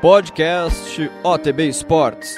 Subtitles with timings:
[0.00, 2.34] Podcast OTB Esportes.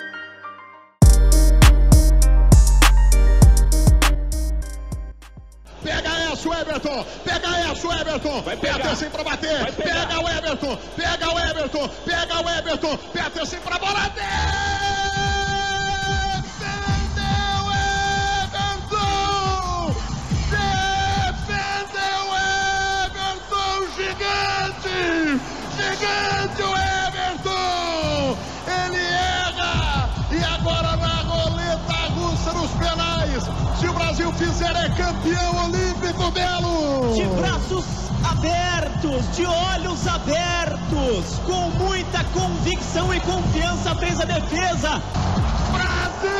[5.85, 7.07] Pega essa, o Everton!
[7.25, 8.43] Pega essa, o Everton!
[8.43, 9.73] Vai Peterson pra bater!
[9.75, 10.77] Pega o Everton!
[10.97, 11.89] Pega o Everton!
[12.05, 12.97] Pega o Everton!
[12.97, 14.09] Peterson pra bola!
[16.35, 17.71] Defendeu
[18.43, 19.95] Everton!
[20.51, 22.25] Defendeu
[23.07, 23.87] Everton!
[23.97, 25.41] Gigante!
[25.77, 27.12] Gigante o Everton!
[33.41, 37.15] Se o Brasil fizer, é campeão olímpico, Belo!
[37.15, 37.87] De braços
[38.31, 45.03] abertos, de olhos abertos, com muita convicção e confiança fez a defesa.
[45.73, 46.31] Brasil!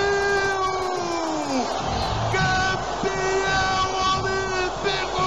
[2.31, 3.89] Campeão
[4.21, 5.23] olímpico!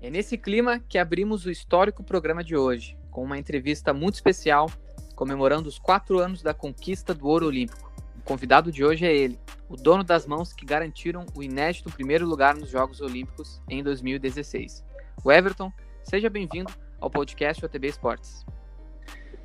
[0.00, 4.70] É nesse clima que abrimos o histórico programa de hoje, com uma entrevista muito especial
[5.18, 7.87] comemorando os quatro anos da conquista do ouro olímpico.
[8.28, 9.38] Convidado de hoje é ele,
[9.70, 14.84] o dono das mãos que garantiram o inédito primeiro lugar nos Jogos Olímpicos em 2016.
[15.24, 15.72] O Everton,
[16.04, 16.70] seja bem-vindo
[17.00, 18.44] ao podcast OTB Esportes.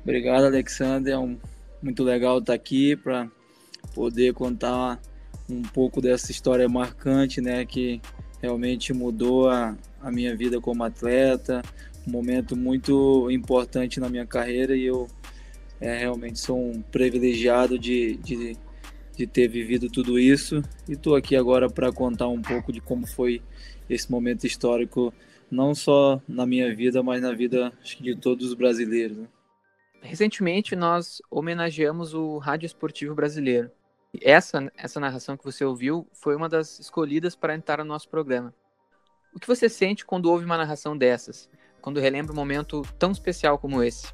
[0.02, 1.14] Obrigado, Alexander.
[1.14, 1.38] É um,
[1.80, 3.26] muito legal estar aqui para
[3.94, 5.00] poder contar
[5.48, 8.02] um pouco dessa história marcante, né, que
[8.42, 11.62] realmente mudou a, a minha vida como atleta,
[12.06, 15.08] um momento muito importante na minha carreira e eu
[15.80, 18.58] é, realmente sou um privilegiado de, de,
[19.16, 23.06] de ter vivido tudo isso e estou aqui agora para contar um pouco de como
[23.06, 23.42] foi
[23.88, 25.12] esse momento histórico,
[25.50, 29.18] não só na minha vida, mas na vida de todos os brasileiros.
[29.18, 29.28] Né?
[30.00, 33.70] Recentemente nós homenageamos o Rádio Esportivo Brasileiro.
[34.20, 38.54] Essa, essa narração que você ouviu foi uma das escolhidas para entrar no nosso programa.
[39.34, 41.48] O que você sente quando ouve uma narração dessas?
[41.80, 44.12] Quando relembra um momento tão especial como esse?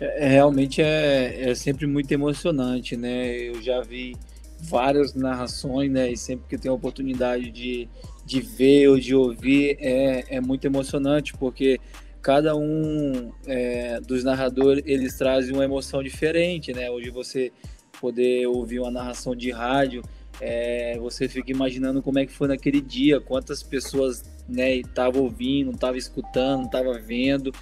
[0.00, 3.28] É, realmente é, é sempre muito emocionante, né?
[3.28, 4.16] Eu já vi
[4.60, 6.10] várias narrações, né?
[6.10, 7.88] E sempre que tenho a oportunidade de,
[8.24, 11.78] de ver ou de ouvir, é, é muito emocionante, porque
[12.20, 16.90] cada um é, dos narradores, eles trazem uma emoção diferente, né?
[16.90, 17.52] Hoje você
[18.00, 20.02] poder ouvir uma narração de rádio,
[20.40, 25.70] é, você fica imaginando como é que foi naquele dia, quantas pessoas né, estavam ouvindo,
[25.70, 27.52] estavam escutando, estavam vendo,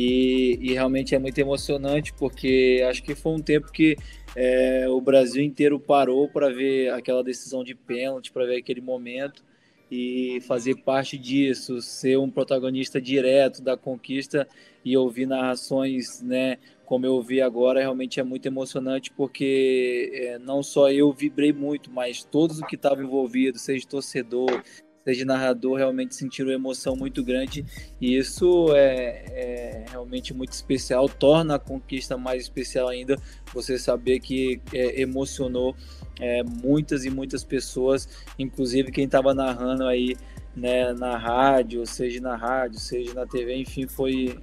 [0.00, 3.96] e, e, realmente é muito emocionante porque acho que foi um tempo que
[4.36, 9.42] é, o Brasil inteiro parou para ver aquela decisão de pênalti, para ver aquele momento
[9.90, 14.46] e fazer parte disso, ser um protagonista direto da conquista
[14.84, 20.62] e ouvir narrações, né, como eu ouvi agora, realmente é muito emocionante porque é, não
[20.62, 24.62] só eu vibrei muito, mas todos os que estavam envolvidos, seja torcedor,
[25.08, 27.64] seja narrador, realmente sentiram emoção muito grande
[27.98, 33.16] e isso é, é, realmente muito especial, torna a conquista mais especial ainda,
[33.54, 35.74] você saber que é, emocionou
[36.20, 38.06] é, muitas e muitas pessoas,
[38.38, 40.14] inclusive quem estava narrando aí
[40.54, 44.38] né, na rádio, seja na rádio, seja na TV, enfim, foi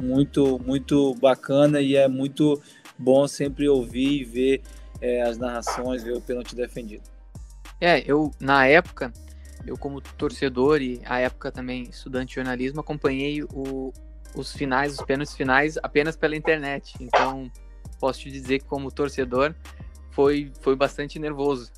[0.00, 2.62] muito, muito bacana e é muito
[2.96, 4.62] bom sempre ouvir e ver
[5.00, 7.02] é, as narrações, ver o pênalti defendido.
[7.80, 9.12] É, eu, na época,
[9.66, 13.92] eu como torcedor e a época também estudante de jornalismo, acompanhei o,
[14.34, 16.94] os finais, os pênaltis finais apenas pela internet.
[17.00, 17.50] Então,
[17.98, 19.54] posso te dizer que como torcedor
[20.10, 21.70] foi, foi bastante nervoso.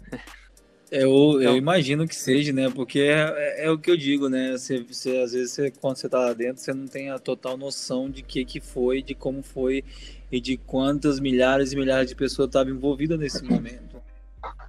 [0.91, 2.71] Eu, então, eu imagino que seja, né?
[2.71, 4.53] Porque é, é, é, o que eu digo, né?
[4.53, 7.59] Você, você, às vezes, você, quando você está lá dentro, você não tem a total
[7.59, 9.85] noção de que que foi, de como foi
[10.33, 13.98] e de quantas milhares e milhares de pessoas estavam envolvidas nesse momento.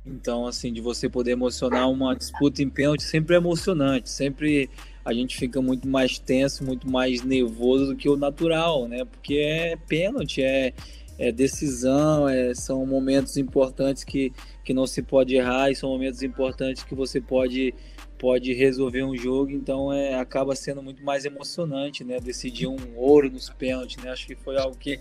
[0.06, 4.69] Então, assim, de você poder emocionar uma disputa em pênalti sempre é emocionante, sempre
[5.03, 9.06] a gente fica muito mais tenso, muito mais nervoso do que o natural, né?
[9.06, 10.73] Porque é pênalti, é,
[11.17, 14.31] é decisão, é, são momentos importantes que,
[14.63, 17.73] que não se pode errar e são momentos importantes que você pode
[18.17, 22.20] pode resolver um jogo, então é, acaba sendo muito mais emocionante, né?
[22.20, 24.11] Decidir um ouro nos pênaltis, né?
[24.11, 24.99] Acho que foi algo que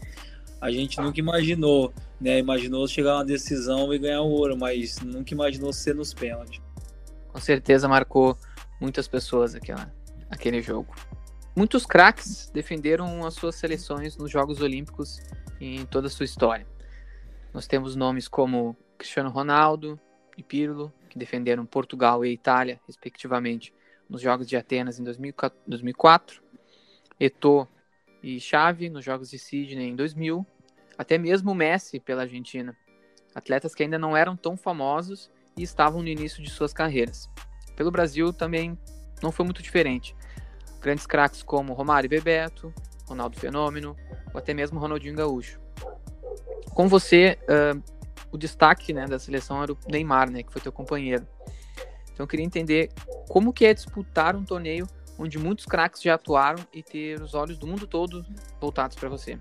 [0.60, 2.38] a gente nunca imaginou, né?
[2.38, 6.60] Imaginou chegar uma decisão e ganhar o ouro, mas nunca imaginou ser nos pênaltis.
[7.28, 8.37] Com certeza marcou
[8.81, 9.93] muitas pessoas aquela,
[10.31, 10.94] aquele jogo.
[11.55, 15.19] Muitos craques defenderam as suas seleções nos Jogos Olímpicos
[15.60, 16.66] em toda a sua história.
[17.52, 19.99] Nós temos nomes como Cristiano Ronaldo
[20.37, 23.72] e Pirlo, que defenderam Portugal e Itália, respectivamente,
[24.08, 26.43] nos Jogos de Atenas em 2004,
[27.19, 27.66] Eto'o
[28.22, 30.46] e Xavi nos Jogos de Sydney em 2000,
[30.96, 32.76] até mesmo Messi pela Argentina.
[33.34, 37.30] Atletas que ainda não eram tão famosos e estavam no início de suas carreiras.
[37.76, 38.76] Pelo Brasil também
[39.22, 40.16] não foi muito diferente.
[40.80, 42.72] Grandes craques como Romário e Bebeto,
[43.06, 43.96] Ronaldo Fenômeno,
[44.32, 45.60] ou até mesmo Ronaldinho Gaúcho.
[46.74, 47.82] Com você, uh,
[48.30, 51.26] o destaque né, da seleção era o Neymar, né, que foi teu companheiro.
[52.12, 52.90] Então eu queria entender
[53.28, 54.86] como que é disputar um torneio
[55.18, 58.24] onde muitos craques já atuaram e ter os olhos do mundo todo
[58.60, 59.38] voltados para você.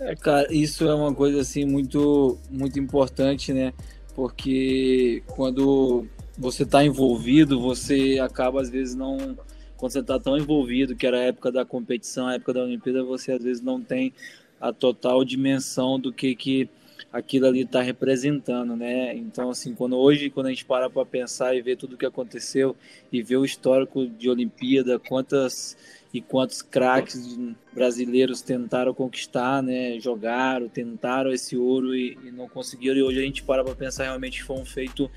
[0.00, 3.72] É, cara, isso é uma coisa assim muito muito importante, né?
[4.14, 6.06] Porque quando
[6.38, 9.36] você está envolvido, você acaba às vezes não
[9.76, 13.02] quando você está tão envolvido, que era a época da competição, a época da Olimpíada,
[13.02, 14.12] você às vezes não tem
[14.60, 16.68] a total dimensão do que que
[17.12, 19.14] aquilo ali está representando, né?
[19.14, 22.06] Então, assim, quando hoje, quando a gente para para pensar e ver tudo o que
[22.06, 22.76] aconteceu
[23.12, 25.76] e ver o histórico de Olimpíada, quantas
[26.12, 27.38] e quantos craques
[27.72, 29.98] brasileiros tentaram conquistar, né?
[30.00, 32.96] Jogaram, tentaram esse ouro e, e não conseguiram.
[32.96, 35.10] E hoje a gente para para pensar realmente foi um feito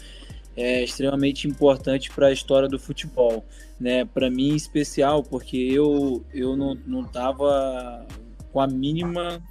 [0.55, 3.43] é, extremamente importante para a história do futebol,
[3.79, 4.05] né?
[4.05, 8.05] Para mim, em especial, porque eu eu não não estava
[8.51, 9.41] com a mínima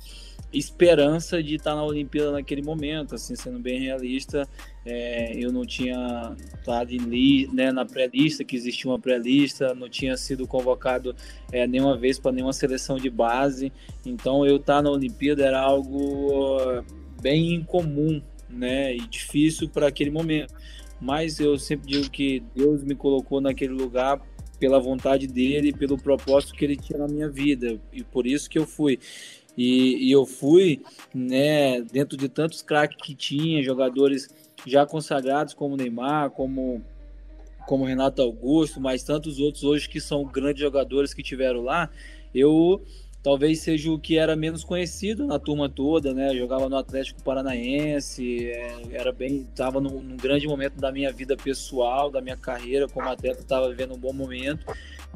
[0.53, 4.49] esperança de estar na Olimpíada naquele momento, assim, sendo bem realista,
[4.85, 6.93] é, eu não tinha estado
[7.53, 11.15] né, na pré-lista, que existia uma pré-lista, não tinha sido convocado
[11.51, 13.73] é, nenhuma vez para nenhuma seleção de base,
[14.05, 16.83] então eu estar na Olimpíada era algo
[17.21, 20.55] bem incomum, né, e difícil para aquele momento.
[21.01, 24.21] Mas eu sempre digo que Deus me colocou naquele lugar
[24.61, 28.57] pela vontade dele, pelo propósito que ele tinha na minha vida, e por isso que
[28.57, 29.01] eu fui.
[29.57, 30.83] E, e eu fui,
[31.15, 34.29] né, dentro de tantos craques que tinha, jogadores
[34.67, 36.83] já consagrados como Neymar, como
[37.67, 41.89] como Renato Augusto, mas tantos outros hoje que são grandes jogadores que tiveram lá,
[42.35, 42.83] eu
[43.23, 46.35] talvez seja o que era menos conhecido na turma toda, né?
[46.35, 51.37] Jogava no Atlético Paranaense, é, era bem, estava num, num, grande momento da minha vida
[51.37, 54.67] pessoal, da minha carreira como atleta, estava vivendo um bom momento,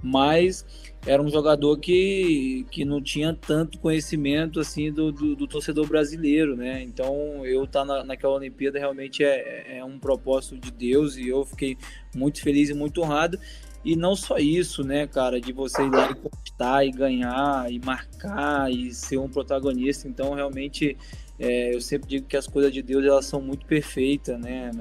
[0.02, 0.64] mas
[1.06, 6.56] era um jogador que, que não tinha tanto conhecimento assim do, do, do torcedor brasileiro,
[6.56, 6.82] né?
[6.82, 11.28] Então eu estar tá na, naquela Olimpíada realmente é, é um propósito de Deus e
[11.28, 11.76] eu fiquei
[12.14, 13.38] muito feliz e muito honrado.
[13.84, 17.78] E não só isso, né, cara, de você ir lá e conquistar e ganhar e
[17.78, 20.08] marcar e ser um protagonista.
[20.08, 20.96] Então realmente
[21.38, 24.72] é, eu sempre digo que as coisas de Deus elas são muito perfeitas, né?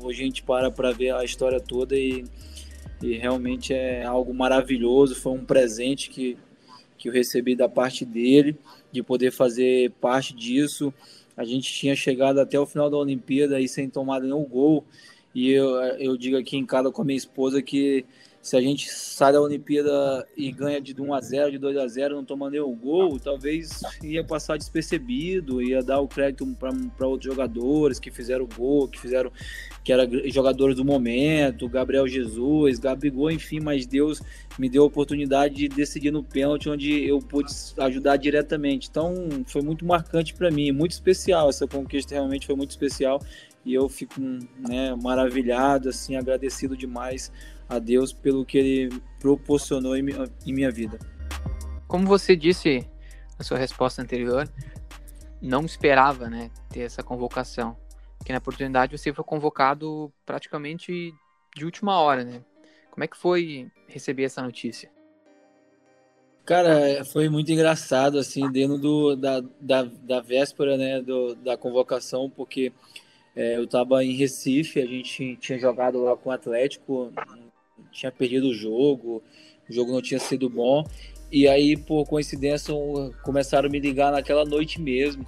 [0.00, 2.24] Hoje a gente para para ver a história toda e
[3.02, 5.14] e realmente é algo maravilhoso.
[5.14, 6.36] Foi um presente que,
[6.96, 8.56] que eu recebi da parte dele,
[8.92, 10.92] de poder fazer parte disso.
[11.36, 14.84] A gente tinha chegado até o final da Olimpíada e sem tomar nenhum gol.
[15.34, 18.04] E eu, eu digo aqui em casa com a minha esposa que
[18.44, 21.88] se a gente sai da Olimpíada e ganha de 1 a 0 de 2 a
[21.88, 26.46] 0 não tomando nenhum gol, talvez ia passar despercebido, ia dar o crédito
[26.94, 29.32] para outros jogadores que fizeram gol, que fizeram
[29.82, 34.20] que eram jogadores do momento, Gabriel Jesus, Gabigol, enfim, mas Deus
[34.58, 38.88] me deu a oportunidade de decidir no pênalti onde eu pude ajudar diretamente.
[38.90, 39.14] Então,
[39.46, 43.22] foi muito marcante para mim, muito especial essa conquista, realmente foi muito especial
[43.64, 47.32] e eu fico né, maravilhado, assim, agradecido demais
[47.68, 50.04] a Deus pelo que Ele proporcionou em,
[50.46, 50.98] em minha vida.
[51.86, 52.86] Como você disse
[53.38, 54.48] na sua resposta anterior,
[55.40, 57.76] não esperava, né, ter essa convocação,
[58.18, 61.12] porque na oportunidade você foi convocado praticamente
[61.54, 62.42] de última hora, né?
[62.90, 64.90] Como é que foi receber essa notícia?
[66.44, 72.28] Cara, foi muito engraçado, assim, dentro do, da, da, da véspera, né, do, da convocação,
[72.28, 72.72] porque
[73.34, 77.12] é, eu estava em Recife, a gente tinha jogado lá com o Atlético,
[77.94, 79.22] tinha perdido o jogo,
[79.68, 80.84] o jogo não tinha sido bom.
[81.30, 82.74] E aí, por coincidência,
[83.22, 85.26] começaram a me ligar naquela noite mesmo.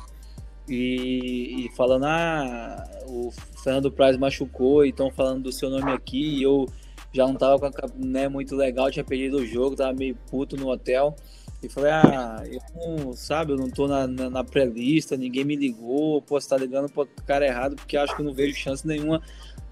[0.68, 3.30] E, e falando, ah, o
[3.62, 6.38] Fernando Praz machucou, então falando do seu nome aqui.
[6.38, 6.66] E eu
[7.12, 11.16] já não tava né, muito legal, tinha perdido o jogo, tava meio puto no hotel.
[11.62, 15.56] E falei, ah, eu não, sabe, eu não tô na, na, na pré-lista, ninguém me
[15.56, 18.86] ligou, posso estar tá ligando pro cara errado, porque acho que eu não vejo chance
[18.86, 19.22] nenhuma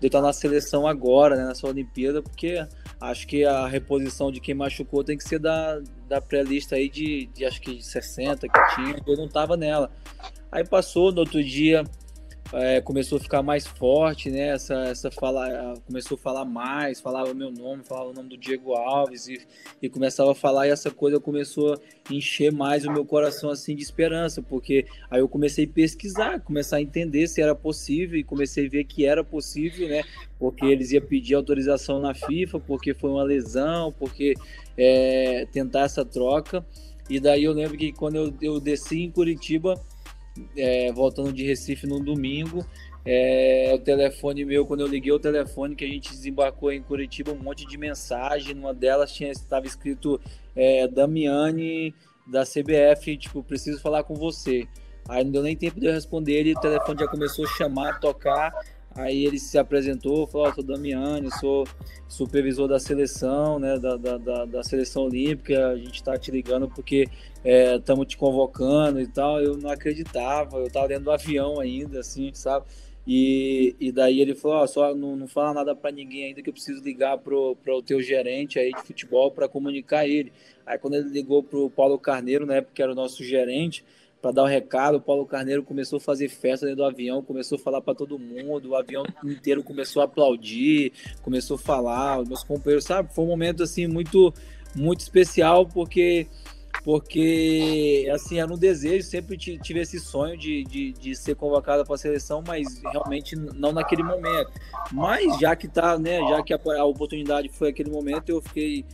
[0.00, 2.66] de estar na seleção agora, né, nessa Olimpíada, porque
[3.00, 7.26] acho que a reposição de quem machucou tem que ser da, da pré-lista aí de,
[7.26, 9.90] de acho que 60 que tinha, eu não tava nela.
[10.50, 11.84] Aí passou, no outro dia
[12.52, 14.48] é, começou a ficar mais forte, né?
[14.48, 18.36] Essa, essa fala, começou a falar mais, falava o meu nome, falava o nome do
[18.36, 19.40] Diego Alves e,
[19.80, 23.74] e começava a falar e essa coisa começou a encher mais o meu coração assim
[23.74, 28.22] de esperança, porque aí eu comecei a pesquisar, começar a entender se era possível e
[28.22, 30.02] comecei a ver que era possível, né?
[30.38, 34.34] Porque eles iam pedir autorização na FIFA, porque foi uma lesão, porque
[34.76, 36.64] é, tentar essa troca.
[37.08, 39.80] E daí eu lembro que quando eu, eu desci em Curitiba,
[40.56, 42.64] é, voltando de Recife no domingo.
[43.06, 47.32] É, o telefone meu, quando eu liguei o telefone que a gente desembarcou em Curitiba,
[47.32, 48.54] um monte de mensagem.
[48.54, 50.20] Numa delas tinha estava escrito
[50.56, 51.94] é, Damiane
[52.26, 54.66] da CBF, tipo, preciso falar com você.
[55.06, 58.00] Aí não deu nem tempo de eu responder ele, o telefone já começou a chamar,
[58.00, 58.54] tocar.
[58.96, 61.66] Aí ele se apresentou, falou: oh, sou Damiani, sou
[62.06, 65.68] supervisor da seleção, né, da, da, da, da seleção olímpica.
[65.68, 67.08] A gente está te ligando porque
[67.44, 69.40] estamos é, te convocando e tal.
[69.40, 72.66] Eu não acreditava, eu estava dentro do avião ainda, assim, sabe?
[73.06, 76.48] E, e daí ele falou: oh, só não, não fala nada para ninguém ainda que
[76.48, 80.32] eu preciso ligar pro, pro teu gerente aí de futebol para comunicar ele.
[80.64, 83.84] Aí quando ele ligou pro Paulo Carneiro, na época que era o nosso gerente,
[84.24, 84.96] para dar o recado.
[84.96, 88.18] O Paulo Carneiro começou a fazer festa dentro do avião, começou a falar para todo
[88.18, 93.14] mundo, o avião inteiro começou a aplaudir, começou a falar, os meus companheiros, sabe?
[93.14, 94.32] Foi um momento assim muito
[94.74, 96.26] muito especial porque
[96.82, 101.94] porque assim era um desejo, sempre tive esse sonho de, de, de ser convocado para
[101.94, 104.50] a seleção, mas realmente não naquele momento.
[104.90, 108.84] Mas já que tá, né, já que a, a oportunidade foi aquele momento, eu fiquei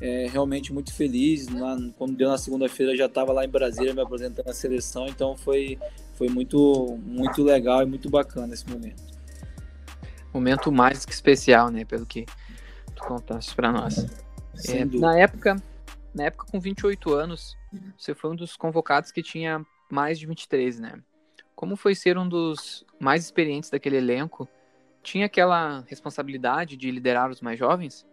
[0.00, 1.48] é, realmente muito feliz.
[1.48, 5.36] Lá, quando deu na segunda-feira, já estava lá em Brasília me apresentando a seleção, então
[5.36, 5.78] foi,
[6.14, 9.02] foi muito, muito legal e muito bacana esse momento.
[10.32, 11.84] Momento mais que especial, né?
[11.84, 12.26] Pelo que
[12.94, 14.06] tu contaste para nós.
[14.68, 15.56] É, na época,
[16.14, 17.56] na época com 28 anos,
[17.96, 21.00] você foi um dos convocados que tinha mais de 23, né?
[21.54, 24.46] Como foi ser um dos mais experientes daquele elenco?
[25.02, 28.06] Tinha aquela responsabilidade de liderar os mais jovens?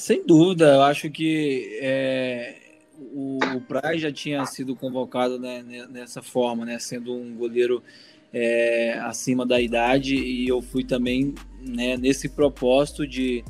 [0.00, 2.56] Sem dúvida, eu acho que é,
[3.12, 7.82] o, o Praz já tinha sido convocado né, nessa forma, né, sendo um goleiro
[8.32, 13.44] é, acima da idade, e eu fui também né, nesse propósito de,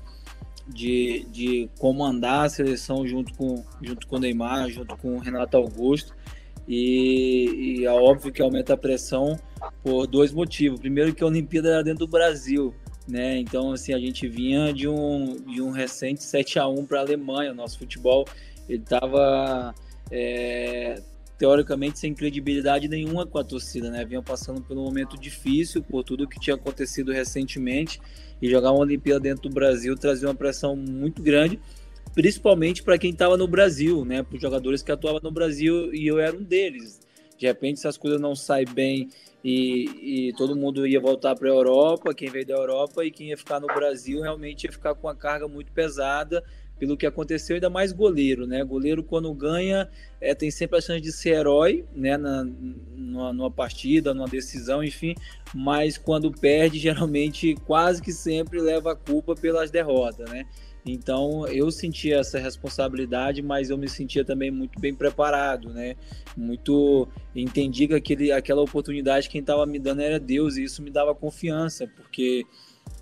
[0.67, 5.57] de, de comandar a seleção junto com, junto com o Neymar, junto com o Renato
[5.57, 6.17] Augusto.
[6.67, 9.39] E, e é óbvio que aumenta a pressão
[9.85, 10.81] por dois motivos.
[10.81, 12.75] Primeiro, que a Olimpíada era dentro do Brasil
[13.11, 13.39] né?
[13.39, 17.03] Então, assim, a gente vinha de um, de um recente 7 a 1 para a
[17.03, 17.53] Alemanha.
[17.53, 18.27] Nosso futebol
[18.69, 19.75] ele estava
[20.11, 21.03] é,
[21.39, 24.05] teoricamente sem credibilidade nenhuma com a torcida, né?
[24.05, 28.01] Vinha passando por um momento difícil por tudo que tinha acontecido recentemente
[28.41, 31.59] e jogar uma Olimpíada dentro do Brasil trazia uma pressão muito grande,
[32.15, 34.23] principalmente para quem estava no Brasil, né?
[34.23, 37.01] Para os jogadores que atuavam no Brasil e eu era um deles.
[37.39, 39.09] De repente, se as coisas não saem bem
[39.45, 43.29] e, e todo mundo ia voltar para a Europa, quem veio da Europa e quem
[43.29, 46.45] ia ficar no Brasil realmente ia ficar com uma carga muito pesada
[46.81, 48.65] pelo que aconteceu, ainda mais goleiro, né?
[48.65, 49.87] Goleiro quando ganha
[50.19, 52.17] é, tem sempre a chance de ser herói, né?
[52.17, 55.15] Na, numa, numa partida, numa decisão, enfim,
[55.55, 60.47] mas quando perde, geralmente quase que sempre leva a culpa pelas derrotas, né?
[60.85, 65.97] Então eu sentia essa responsabilidade, mas eu me sentia também muito bem preparado, né?
[66.37, 70.91] Muito entendi que aquele, aquela oportunidade quem estava me dando era Deus e isso me
[70.91, 72.47] dava confiança, porque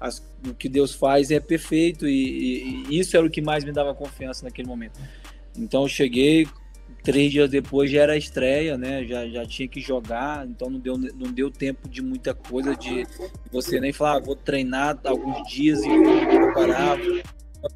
[0.00, 3.64] as, o que Deus faz é perfeito e, e, e, isso era o que mais
[3.64, 5.00] me dava confiança naquele momento.
[5.56, 6.46] Então eu cheguei
[7.02, 9.04] três dias depois já era a estreia, né?
[9.04, 13.06] Já, já tinha que jogar, então não deu, não deu tempo de muita coisa de
[13.50, 16.98] você nem falar, ah, vou treinar alguns dias e vou preparar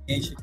[0.06, 0.34] realmente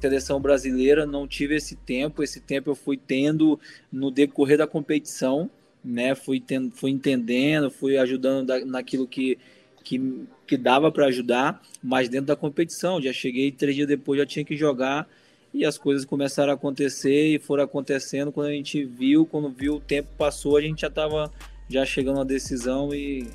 [0.00, 3.58] seleção brasileira, não tive esse tempo, esse tempo eu fui tendo
[3.90, 5.50] no decorrer da competição,
[5.82, 6.14] né?
[6.14, 9.38] Fui, tendo, fui entendendo, fui ajudando da, naquilo que,
[9.82, 14.26] que, que dava para ajudar, mas dentro da competição, já cheguei três dias depois, já
[14.26, 15.08] tinha que jogar
[15.54, 18.32] e as coisas começaram a acontecer e foram acontecendo.
[18.32, 21.32] Quando a gente viu, quando viu o tempo passou, a gente já estava
[21.68, 23.26] já chegando à decisão e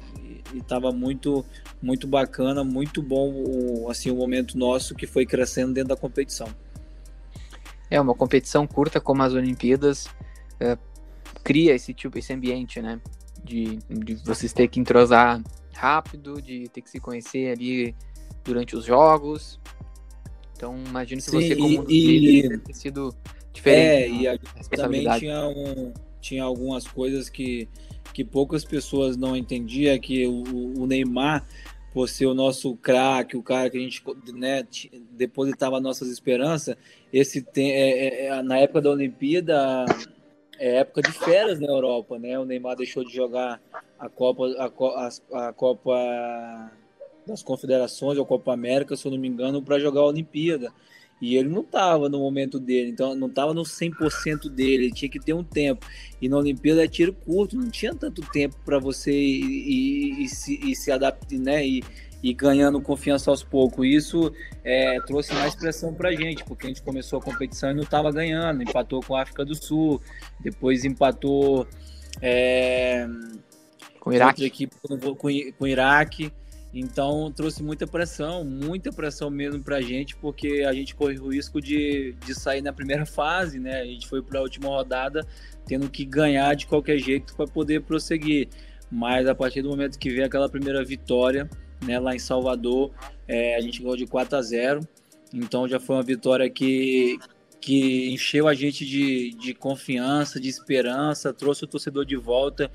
[0.57, 1.45] estava muito
[1.81, 6.47] muito bacana, muito bom o, assim o momento nosso que foi crescendo dentro da competição.
[7.89, 10.07] É uma competição curta como as Olimpíadas
[10.59, 10.77] é,
[11.43, 12.99] cria esse tipo esse ambiente, né?
[13.43, 15.41] De, de vocês ter que entrosar
[15.73, 17.95] rápido, de ter que se conhecer ali
[18.43, 19.59] durante os jogos.
[20.55, 23.15] Então imagino que Sim, você como e, líder ter sido
[23.53, 23.81] diferente.
[23.81, 24.37] É, e a,
[24.71, 27.67] também tinha, um, tinha algumas coisas que
[28.19, 31.47] que poucas pessoas não entendiam é que o, o Neymar,
[31.93, 34.67] por ser o nosso craque, o cara que a gente né,
[35.11, 36.75] depositava nossas esperanças,
[37.13, 39.85] esse é, é, é, na época da Olimpíada
[40.59, 42.37] é época de férias na Europa, né?
[42.37, 43.61] O Neymar deixou de jogar
[43.97, 46.71] a Copa, a, a Copa
[47.25, 50.73] das Confederações ou Copa América, se eu não me engano, para jogar a Olimpíada.
[51.21, 55.09] E ele não estava no momento dele, então não estava no 100% dele, ele tinha
[55.09, 55.85] que ter um tempo.
[56.21, 60.27] E na Olimpíada é tiro curto, não tinha tanto tempo para você ir, ir, ir,
[60.29, 61.65] se, ir se adaptar, né?
[61.67, 61.83] E,
[62.21, 63.85] e ganhando confiança aos poucos.
[63.85, 64.31] Isso
[64.63, 67.83] é, trouxe mais pressão para a gente, porque a gente começou a competição e não
[67.83, 68.61] estava ganhando.
[68.61, 70.01] Empatou com a África do Sul,
[70.39, 71.67] depois empatou
[72.21, 73.07] é,
[73.99, 74.45] com o Iraque.
[74.45, 76.31] Equipe, com, com o Iraque.
[76.73, 81.29] Então trouxe muita pressão, muita pressão mesmo para a gente, porque a gente corre o
[81.29, 83.81] risco de, de sair na primeira fase, né?
[83.81, 85.25] A gente foi para a última rodada
[85.65, 88.49] tendo que ganhar de qualquer jeito para poder prosseguir.
[88.91, 91.49] Mas a partir do momento que veio aquela primeira vitória,
[91.85, 92.91] né, lá em Salvador,
[93.27, 94.87] é, a gente ganhou de 4 a 0.
[95.33, 97.17] Então já foi uma vitória que,
[97.59, 102.71] que encheu a gente de, de confiança, de esperança, trouxe o torcedor de volta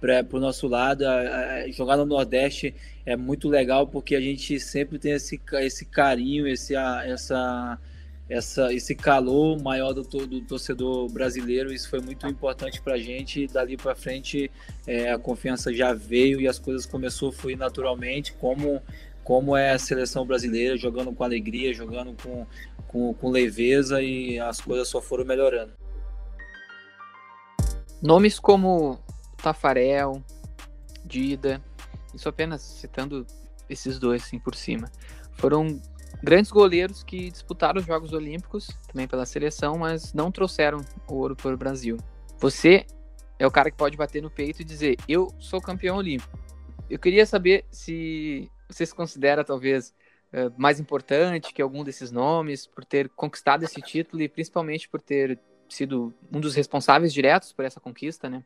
[0.00, 1.06] para o nosso lado.
[1.06, 2.74] A, a, jogar no Nordeste
[3.04, 7.78] é muito legal porque a gente sempre tem esse, esse carinho, esse, a, essa,
[8.28, 11.72] essa, esse calor maior do, do torcedor brasileiro.
[11.72, 13.46] Isso foi muito importante para a gente.
[13.46, 14.50] Dali para frente
[14.86, 18.82] é, a confiança já veio e as coisas começou a fluir naturalmente, como
[19.26, 22.46] como é a seleção brasileira, jogando com alegria, jogando com,
[22.86, 25.72] com, com leveza e as coisas só foram melhorando.
[28.00, 29.00] Nomes como
[29.36, 30.22] Tafarel,
[31.04, 31.62] Dida,
[32.14, 33.26] isso apenas citando
[33.68, 34.90] esses dois assim por cima,
[35.34, 35.80] foram
[36.22, 41.54] grandes goleiros que disputaram os Jogos Olímpicos, também pela seleção, mas não trouxeram ouro para
[41.54, 41.96] o Brasil.
[42.38, 42.86] Você
[43.38, 46.38] é o cara que pode bater no peito e dizer: Eu sou campeão olímpico.
[46.88, 49.94] Eu queria saber se você se considera talvez
[50.32, 55.00] eh, mais importante que algum desses nomes por ter conquistado esse título e principalmente por
[55.00, 55.38] ter
[55.68, 58.44] sido um dos responsáveis diretos por essa conquista, né?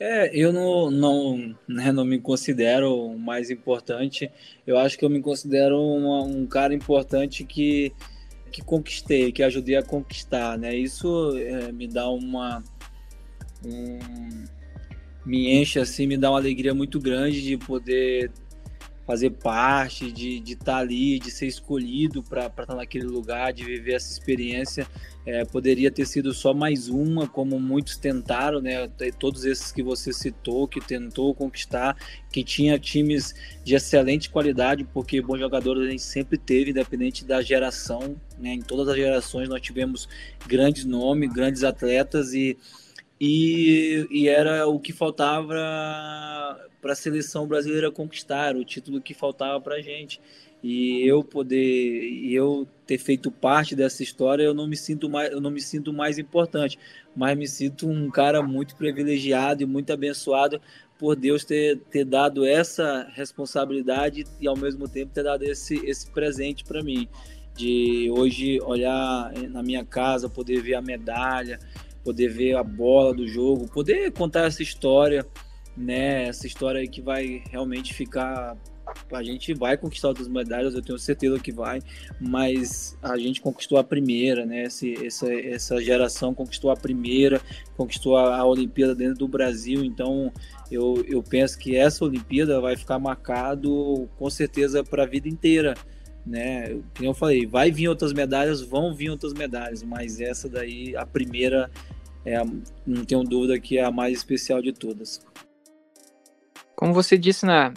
[0.00, 4.30] É, eu não, não, né, não me considero o mais importante.
[4.64, 7.92] Eu acho que eu me considero uma, um cara importante que,
[8.52, 10.74] que conquistei, que ajudei a conquistar, né?
[10.74, 12.62] Isso é, me dá uma...
[13.64, 14.44] Um,
[15.26, 18.30] me enche, assim, me dá uma alegria muito grande de poder
[19.08, 23.64] fazer parte, de estar tá ali, de ser escolhido para estar tá naquele lugar, de
[23.64, 24.86] viver essa experiência.
[25.24, 28.86] É, poderia ter sido só mais uma, como muitos tentaram, né?
[29.18, 31.96] Todos esses que você citou, que tentou conquistar,
[32.30, 33.34] que tinha times
[33.64, 38.52] de excelente qualidade, porque bons jogadores a gente sempre teve, independente da geração, né?
[38.52, 40.06] Em todas as gerações nós tivemos
[40.46, 42.58] grandes nomes, grandes atletas e
[43.20, 45.54] e, e era o que faltava
[46.80, 50.20] para a seleção brasileira conquistar, o título que faltava para a gente.
[50.62, 55.30] E eu poder, e eu ter feito parte dessa história, eu não me sinto mais,
[55.30, 56.78] eu não me sinto mais importante,
[57.14, 60.60] mas me sinto um cara muito privilegiado e muito abençoado
[60.98, 66.10] por Deus ter, ter dado essa responsabilidade e ao mesmo tempo ter dado esse, esse
[66.10, 67.08] presente para mim
[67.54, 71.58] de hoje olhar na minha casa, poder ver a medalha,
[72.04, 75.26] poder ver a bola do jogo, poder contar essa história,
[75.76, 76.24] né?
[76.24, 78.56] Essa história que vai realmente ficar.
[79.12, 81.82] A gente vai conquistar outras medalhas, eu tenho certeza que vai,
[82.18, 84.62] mas a gente conquistou a primeira, né?
[84.62, 87.38] Esse, essa, essa geração conquistou a primeira,
[87.76, 90.32] conquistou a, a Olimpíada dentro do Brasil, então
[90.70, 95.74] eu, eu penso que essa Olimpíada vai ficar marcado com certeza para a vida inteira
[96.28, 96.80] né?
[96.96, 101.06] Como eu falei, vai vir outras medalhas, vão vir outras medalhas, mas essa daí, a
[101.06, 101.70] primeira,
[102.24, 102.44] é a,
[102.86, 105.20] não tenho dúvida que é a mais especial de todas.
[106.76, 107.72] Como você disse na,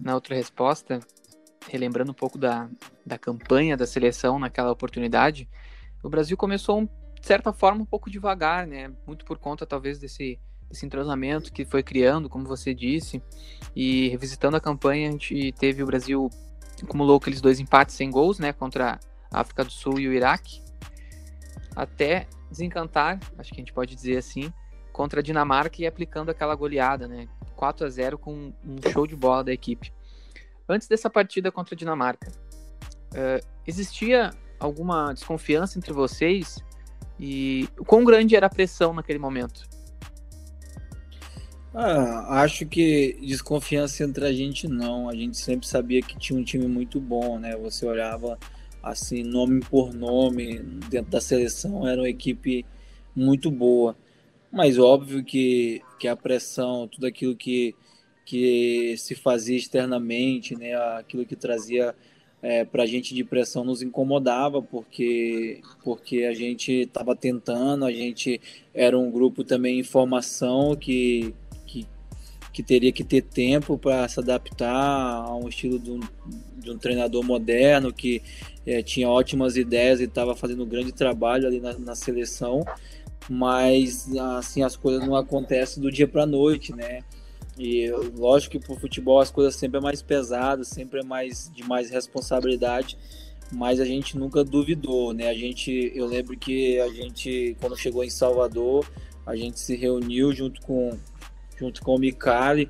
[0.00, 1.00] na outra resposta,
[1.68, 2.68] relembrando um pouco da,
[3.04, 5.48] da campanha da seleção naquela oportunidade,
[6.02, 6.88] o Brasil começou,
[7.20, 8.92] de certa forma, um pouco devagar, né?
[9.06, 13.22] Muito por conta, talvez, desse, desse entrosamento que foi criando, como você disse.
[13.74, 16.30] E revisitando a campanha, a gente teve o Brasil
[16.84, 18.52] acumulou aqueles dois empates sem gols, né?
[18.52, 18.98] Contra
[19.32, 20.62] a África do Sul e o Iraque.
[21.74, 24.52] Até desencantar, acho que a gente pode dizer assim,
[24.92, 27.28] contra a Dinamarca e aplicando aquela goleada, né?
[27.56, 29.92] 4 a 0 com um show de bola da equipe.
[30.68, 36.58] Antes dessa partida contra a Dinamarca, uh, existia alguma desconfiança entre vocês?
[37.18, 39.68] E quão grande era a pressão naquele momento?
[41.76, 45.08] Ah, acho que desconfiança entre a gente não.
[45.08, 47.56] A gente sempre sabia que tinha um time muito bom, né?
[47.56, 48.38] Você olhava
[48.82, 50.58] assim, nome por nome,
[50.90, 52.64] dentro da seleção, era uma equipe
[53.16, 53.96] muito boa.
[54.52, 57.74] Mas óbvio que, que a pressão, tudo aquilo que,
[58.24, 61.94] que se fazia externamente, né, aquilo que trazia
[62.42, 67.90] é, para a gente de pressão nos incomodava, porque, porque a gente estava tentando, a
[67.92, 68.40] gente
[68.74, 71.34] era um grupo também em formação que,
[72.54, 76.00] que, teria que ter tempo para se adaptar a um estilo de um,
[76.56, 78.22] de um treinador moderno que
[78.64, 82.64] é, tinha ótimas ideias e estava fazendo um grande trabalho ali na, na, seleção,
[83.28, 87.00] mas assim as coisas não acontecem do dia para noite, né?
[87.58, 91.50] E lógico que para o futebol as coisas sempre é mais pesadas, sempre é mais
[91.52, 92.96] de mais responsabilidade,
[93.52, 95.28] mas a gente nunca duvidou, né?
[95.28, 98.88] A gente, eu lembro que a gente quando chegou em Salvador,
[99.26, 100.96] a gente se reuniu junto com
[101.58, 102.68] junto com o Micali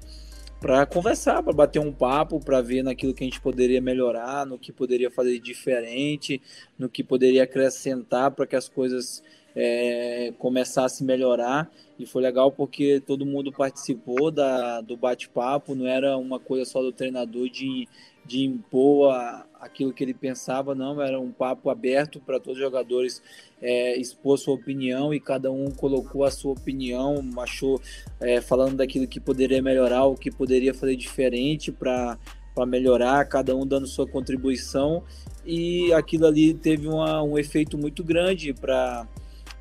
[0.60, 4.58] para conversar, para bater um papo, para ver naquilo que a gente poderia melhorar, no
[4.58, 6.40] que poderia fazer diferente,
[6.78, 9.22] no que poderia acrescentar para que as coisas
[9.54, 11.70] é, começassem a melhorar.
[11.98, 16.80] E foi legal porque todo mundo participou da, do bate-papo, não era uma coisa só
[16.80, 17.86] do treinador de,
[18.24, 22.64] de impor a, aquilo que ele pensava, não, era um papo aberto para todos os
[22.64, 23.22] jogadores
[23.62, 27.80] é, expor sua opinião e cada um colocou a sua opinião, achou
[28.20, 32.18] é, falando daquilo que poderia melhorar, o que poderia fazer diferente para
[32.66, 35.02] melhorar, cada um dando sua contribuição.
[35.46, 39.08] E aquilo ali teve uma, um efeito muito grande para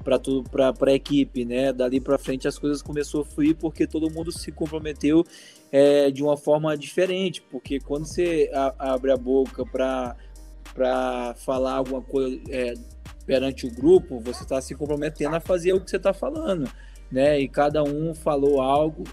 [0.03, 1.71] para tudo para a equipe, né?
[1.71, 5.23] Dali para frente as coisas começou a fluir porque todo mundo se comprometeu
[5.71, 10.15] é, de uma forma diferente, porque quando você a, abre a boca para
[10.73, 12.73] para falar alguma coisa é,
[13.27, 16.69] perante o grupo, você está se comprometendo a fazer o que você está falando,
[17.11, 17.39] né?
[17.39, 19.03] E cada um falou algo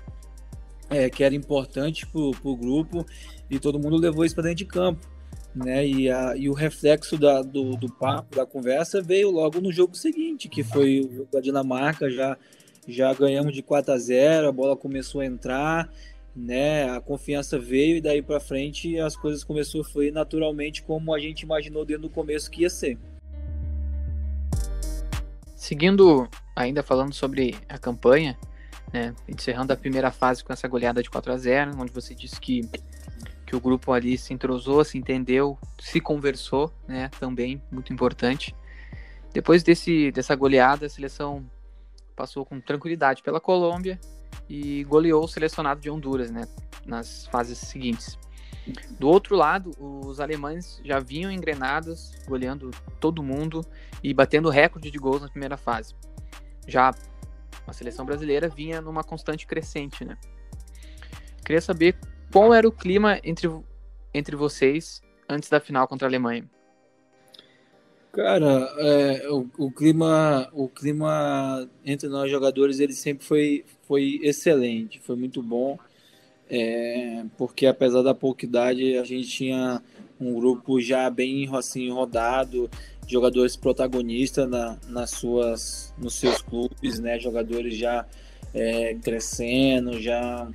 [0.89, 3.05] é, que era importante para o grupo
[3.51, 5.10] e todo mundo levou isso para dentro de campo
[5.55, 5.87] né?
[5.87, 9.97] E, a, e o reflexo da, do, do papo, da conversa, veio logo no jogo
[9.97, 12.37] seguinte, que foi o jogo da Dinamarca, já,
[12.87, 15.91] já ganhamos de 4 a 0 a bola começou a entrar,
[16.35, 16.89] né?
[16.91, 21.19] A confiança veio e daí para frente as coisas começaram a fluir naturalmente como a
[21.19, 22.99] gente imaginou desde o começo que ia ser.
[25.57, 28.37] Seguindo, ainda falando sobre a campanha,
[28.93, 32.41] né, encerrando a primeira fase com essa goleada de 4 a 0 onde você disse
[32.41, 32.63] que
[33.51, 37.11] que o grupo ali se entrosou, se entendeu, se conversou, né?
[37.19, 38.55] Também muito importante.
[39.33, 41.45] Depois desse, dessa goleada, a seleção
[42.15, 43.99] passou com tranquilidade pela Colômbia
[44.49, 46.47] e goleou o selecionado de Honduras, né?
[46.87, 48.17] Nas fases seguintes.
[49.01, 53.67] Do outro lado, os alemães já vinham engrenados, goleando todo mundo
[54.01, 55.97] e batendo recorde de gols na primeira fase.
[56.69, 56.95] Já
[57.67, 60.17] a seleção brasileira vinha numa constante crescente, né?
[61.45, 61.99] Queria saber
[62.33, 63.51] qual era o clima entre,
[64.15, 66.49] entre vocês antes da final contra a Alemanha?
[68.13, 75.01] Cara, é, o, o, clima, o clima entre nós jogadores ele sempre foi, foi excelente,
[75.01, 75.79] foi muito bom,
[76.49, 79.81] é, porque apesar da pouca idade a gente tinha
[80.21, 82.69] um grupo já bem assim rodado,
[83.07, 88.05] jogadores protagonistas na, nas suas, nos seus clubes, né, jogadores já
[88.53, 90.49] é, crescendo, já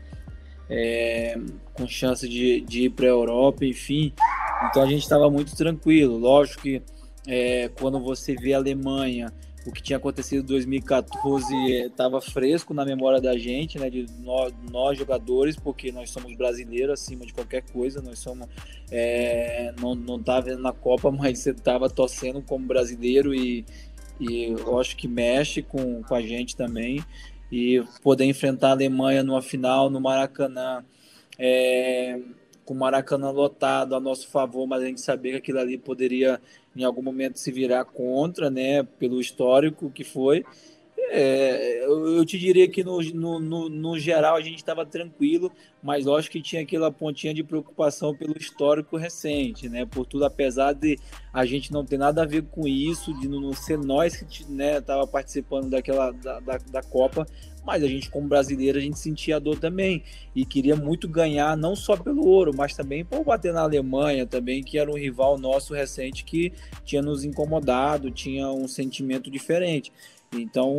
[0.69, 1.37] é,
[1.75, 4.13] com chance de, de ir para a Europa, enfim.
[4.69, 6.17] Então a gente estava muito tranquilo.
[6.17, 6.81] Lógico que
[7.27, 9.31] é, quando você vê a Alemanha,
[9.65, 11.53] o que tinha acontecido em 2014
[11.87, 16.93] estava fresco na memória da gente, né, de nós, nós, jogadores, porque nós somos brasileiros
[16.93, 18.47] acima de qualquer coisa, nós somos
[18.91, 23.65] é, não não tá vendo na Copa, mas você estava torcendo como brasileiro e,
[24.19, 27.03] e eu acho que mexe com, com a gente também
[27.51, 30.83] e poder enfrentar a Alemanha numa final no Maracanã,
[31.37, 32.19] é,
[32.65, 36.41] com o Maracanã lotado a nosso favor, mas a gente sabia que aquilo ali poderia
[36.75, 40.43] em algum momento se virar contra, né, pelo histórico que foi.
[41.09, 45.51] É, eu, te diria que no, no, no, no geral a gente estava tranquilo,
[45.83, 49.85] mas lógico que tinha aquela pontinha de preocupação pelo histórico recente, né?
[49.85, 50.97] Por tudo, apesar de
[51.31, 54.81] a gente não ter nada a ver com isso, de não ser nós que né,
[54.81, 57.27] tava participando daquela da, da, da Copa,
[57.65, 60.03] mas a gente como brasileiro a gente sentia a dor também
[60.35, 64.63] e queria muito ganhar não só pelo ouro, mas também por bater na Alemanha também,
[64.63, 69.91] que era um rival nosso recente que tinha nos incomodado, tinha um sentimento diferente.
[70.33, 70.73] Então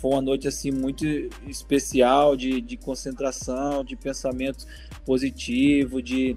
[0.00, 1.04] foi uma noite assim muito
[1.46, 4.66] especial de, de concentração, de pensamento
[5.04, 6.36] positivo, de,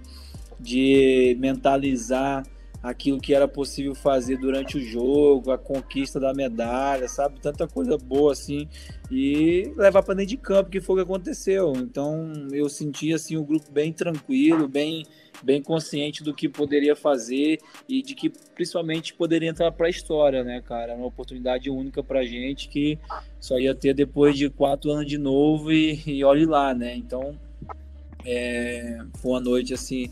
[0.59, 2.43] de mentalizar
[2.81, 7.39] aquilo que era possível fazer durante o jogo, a conquista da medalha, sabe?
[7.39, 8.67] Tanta coisa boa assim
[9.09, 11.73] e levar para dentro de campo, que foi o que aconteceu.
[11.75, 15.05] Então eu senti assim o grupo bem tranquilo, bem
[15.43, 20.43] bem consciente do que poderia fazer e de que principalmente poderia entrar para a história,
[20.43, 20.95] né, cara?
[20.95, 22.97] Uma oportunidade única para gente que
[23.39, 26.95] só ia ter depois de quatro anos de novo e, e olhe lá, né?
[26.95, 27.37] Então
[28.25, 30.11] é, foi uma noite assim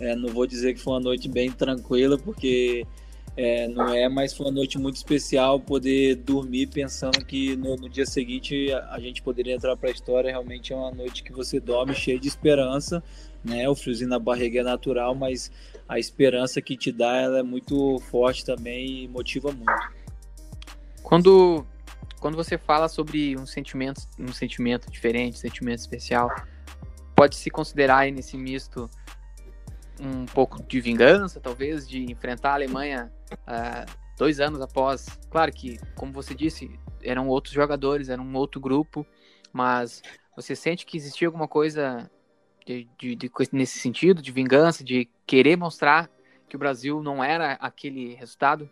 [0.00, 2.86] é, não vou dizer que foi uma noite bem tranquila, porque
[3.36, 7.88] é, não é, mas foi uma noite muito especial poder dormir pensando que no, no
[7.88, 10.30] dia seguinte a, a, gente poderia entrar para a história.
[10.30, 13.02] Realmente é uma noite que você dorme cheio de esperança,
[13.44, 13.68] né?
[13.68, 15.50] O friozinho na barriga é natural, mas
[15.88, 20.00] a esperança que te dá ela é muito forte também e motiva muito.
[21.02, 21.64] Quando,
[22.20, 26.30] quando você fala sobre um sentimento, um sentimento diferente, um sentimento especial,
[27.14, 28.88] pode se considerar nesse misto
[30.00, 35.06] um pouco de vingança, talvez, de enfrentar a Alemanha uh, dois anos após.
[35.30, 36.70] Claro que, como você disse,
[37.02, 39.06] eram outros jogadores, era um outro grupo,
[39.52, 40.02] mas
[40.34, 42.10] você sente que existia alguma coisa
[42.66, 46.10] de, de, de, nesse sentido, de vingança, de querer mostrar
[46.48, 48.68] que o Brasil não era aquele resultado?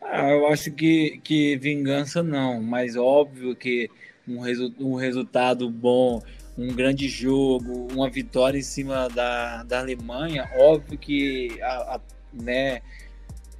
[0.00, 3.88] Ah, eu acho que, que vingança não, mas óbvio que
[4.26, 6.20] um, resu um resultado bom,
[6.56, 12.00] um grande jogo, uma vitória em cima da, da Alemanha, óbvio que a, a,
[12.32, 12.82] né,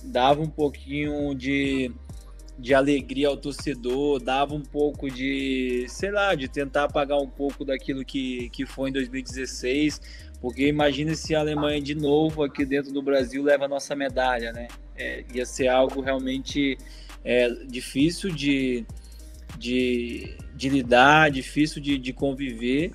[0.03, 1.91] dava um pouquinho de,
[2.59, 7.65] de alegria ao torcedor, dava um pouco de, sei lá, de tentar apagar um pouco
[7.65, 10.01] daquilo que, que foi em 2016,
[10.41, 14.53] porque imagina se a Alemanha de novo aqui dentro do Brasil leva a nossa medalha,
[14.53, 14.69] né?
[14.97, 16.77] É, ia ser algo realmente
[17.25, 18.85] é, difícil de,
[19.59, 22.93] de, de lidar, difícil de, de conviver.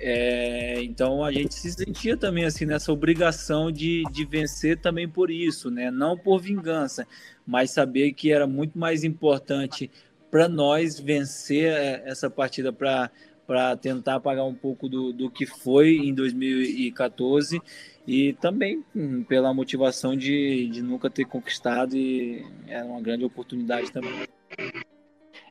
[0.00, 5.28] É, então a gente se sentia também assim nessa obrigação de, de vencer também por
[5.28, 5.90] isso, né?
[5.90, 7.06] Não por vingança,
[7.44, 9.90] mas saber que era muito mais importante
[10.30, 13.10] para nós vencer é, essa partida para
[13.48, 17.58] para tentar pagar um pouco do, do que foi em 2014
[18.06, 23.90] e também hum, pela motivação de, de nunca ter conquistado e era uma grande oportunidade
[23.90, 24.28] também.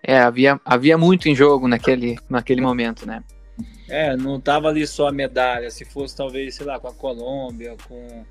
[0.03, 3.23] É, havia, havia muito em jogo naquele, naquele momento, né?
[3.89, 7.75] É, não tava ali só a medalha, se fosse talvez, sei lá, com a Colômbia,
[7.87, 8.25] com,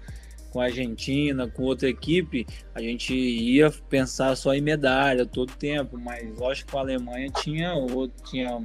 [0.50, 5.98] com a Argentina, com outra equipe, a gente ia pensar só em medalha todo tempo,
[5.98, 8.62] mas lógico que a Alemanha tinha, outro, tinha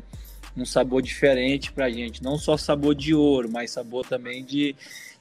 [0.56, 2.22] um sabor diferente para a gente.
[2.22, 4.76] Não só sabor de ouro, mas sabor também de,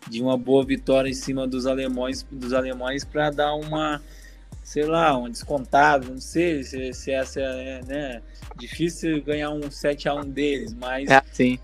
[0.08, 4.02] de uma boa vitória em cima dos alemães, dos alemães para dar uma,
[4.70, 6.12] sei lá, um descontado.
[6.12, 8.22] Não sei se, se essa é né,
[8.56, 11.58] difícil ganhar um 7 a 1 deles, mas é, sim.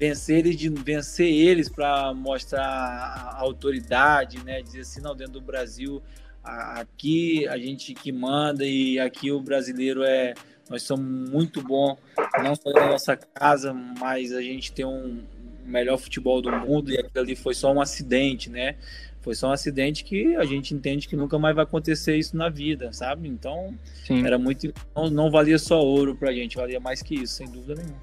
[0.00, 4.62] vencer eles, de, vencer eles para mostrar a autoridade, né?
[4.62, 6.02] Dizer assim, não, dentro do Brasil
[6.42, 10.34] aqui a gente que manda e aqui o brasileiro é
[10.68, 11.96] nós somos muito bom,
[12.42, 15.22] não só na nossa casa, mas a gente tem um
[15.62, 18.76] melhor futebol do mundo e aquilo ali foi só um acidente, né?
[19.24, 22.50] Foi só um acidente que a gente entende que nunca mais vai acontecer isso na
[22.50, 23.26] vida, sabe?
[23.26, 24.22] Então, Sim.
[24.22, 24.70] era muito.
[24.94, 28.02] Não, não valia só ouro pra gente, valia mais que isso, sem dúvida nenhuma.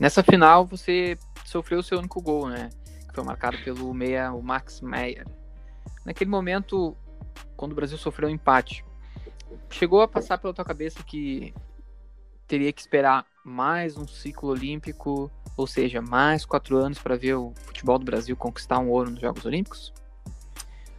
[0.00, 2.70] Nessa final, você sofreu o seu único gol, né?
[3.06, 5.26] Que foi marcado pelo meia, o Max Meyer.
[6.02, 6.96] Naquele momento,
[7.54, 8.82] quando o Brasil sofreu um empate,
[9.68, 11.52] chegou a passar pela tua cabeça que
[12.48, 17.52] teria que esperar mais um ciclo olímpico, ou seja, mais quatro anos para ver o
[17.66, 19.92] futebol do Brasil conquistar um ouro nos Jogos Olímpicos?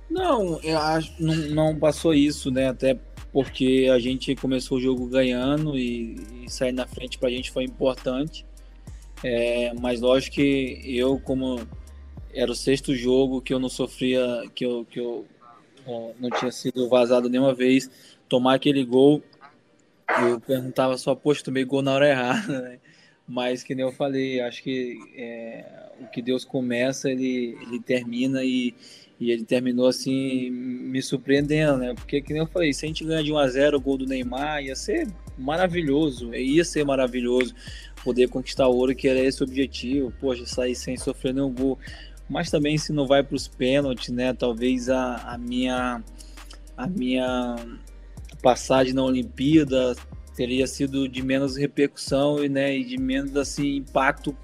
[0.09, 2.69] Não, eu acho não, não passou isso, né?
[2.69, 2.97] Até
[3.33, 7.51] porque a gente começou o jogo ganhando e, e sair na frente para a gente
[7.51, 8.45] foi importante.
[9.23, 11.67] É, mas lógico que eu, como
[12.33, 15.25] era o sexto jogo que eu não sofria, que eu, que eu
[16.19, 17.89] não tinha sido vazado nenhuma vez,
[18.27, 19.21] tomar aquele gol,
[20.21, 22.79] eu perguntava só, poxa, tomei gol na hora errada, né?
[23.27, 25.65] Mas que nem eu falei, acho que é,
[25.99, 28.73] o que Deus começa, ele, ele termina e,
[29.19, 31.93] e ele terminou assim me surpreendendo, né?
[31.95, 33.97] Porque que nem eu falei, se a gente ganhar de 1 a 0 o gol
[33.97, 35.07] do Neymar, ia ser
[35.37, 37.55] maravilhoso, ia ser maravilhoso
[38.03, 41.79] poder conquistar o ouro, que era esse o objetivo, poxa, sair sem sofrer nenhum gol.
[42.29, 44.33] Mas também se não vai para os pênaltis, né?
[44.33, 46.03] Talvez a, a minha
[46.77, 47.55] a minha
[48.41, 49.95] passagem na Olimpíada
[50.35, 54.35] teria sido de menos repercussão e, né, e de menos assim impacto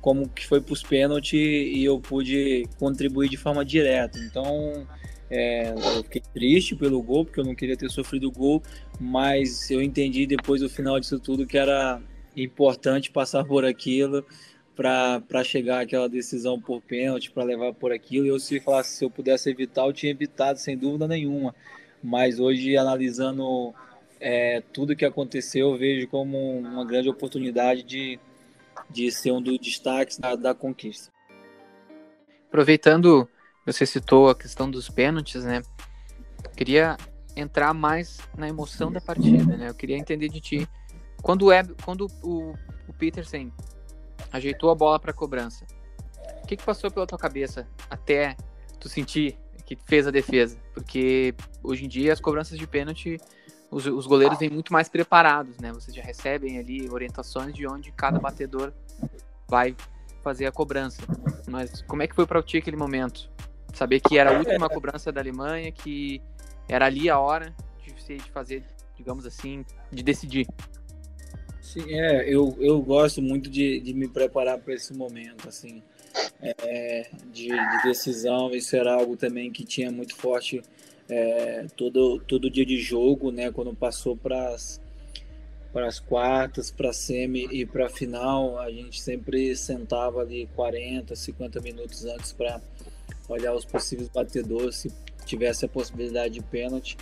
[0.00, 4.18] como que foi para os pênaltis e eu pude contribuir de forma direta.
[4.18, 4.86] Então,
[5.30, 8.60] é, eu fiquei triste pelo gol, porque eu não queria ter sofrido o gol,
[9.00, 12.02] mas eu entendi depois do final disso tudo que era
[12.36, 14.26] importante passar por aquilo
[14.74, 18.26] para chegar àquela decisão por pênalti, para levar por aquilo.
[18.26, 21.54] Eu se falasse se eu pudesse evitar, eu tinha evitado sem dúvida nenhuma
[22.02, 23.72] mas hoje analisando
[24.22, 28.20] é, tudo que aconteceu, eu vejo como uma grande oportunidade de,
[28.88, 31.10] de ser um dos destaques da, da conquista.
[32.46, 33.28] Aproveitando,
[33.66, 35.62] você citou a questão dos pênaltis, né?
[36.56, 36.96] queria
[37.34, 39.68] entrar mais na emoção da partida, né?
[39.68, 40.68] Eu queria entender de ti
[41.22, 42.94] quando, é, quando o, o
[44.30, 45.66] ajeitou a bola para cobrança,
[46.42, 48.36] o que, que passou pela tua cabeça até
[48.78, 50.58] tu sentir que fez a defesa.
[50.74, 53.18] Porque hoje em dia as cobranças de pênalti,
[53.72, 55.72] os, os goleiros vêm muito mais preparados, né?
[55.72, 58.72] Vocês já recebem ali orientações de onde cada batedor
[59.48, 59.74] vai
[60.22, 61.02] fazer a cobrança.
[61.48, 63.30] Mas como é que foi para ti aquele momento?
[63.72, 66.20] Saber que era a última cobrança da Alemanha, que
[66.68, 68.62] era ali a hora de, de fazer,
[68.94, 70.46] digamos assim, de decidir.
[71.62, 75.82] Sim, é, eu, eu gosto muito de, de me preparar para esse momento, assim
[76.42, 78.50] é, de, de, decisão.
[78.50, 80.62] Isso era algo também que tinha muito forte
[81.12, 83.52] é, todo, todo dia de jogo, né?
[83.52, 84.56] Quando passou para
[85.72, 91.60] para as quartas, para semi e para final, a gente sempre sentava ali 40, 50
[91.62, 92.60] minutos antes para
[93.26, 94.92] olhar os possíveis batedores, se
[95.24, 96.98] tivesse a possibilidade de pênalti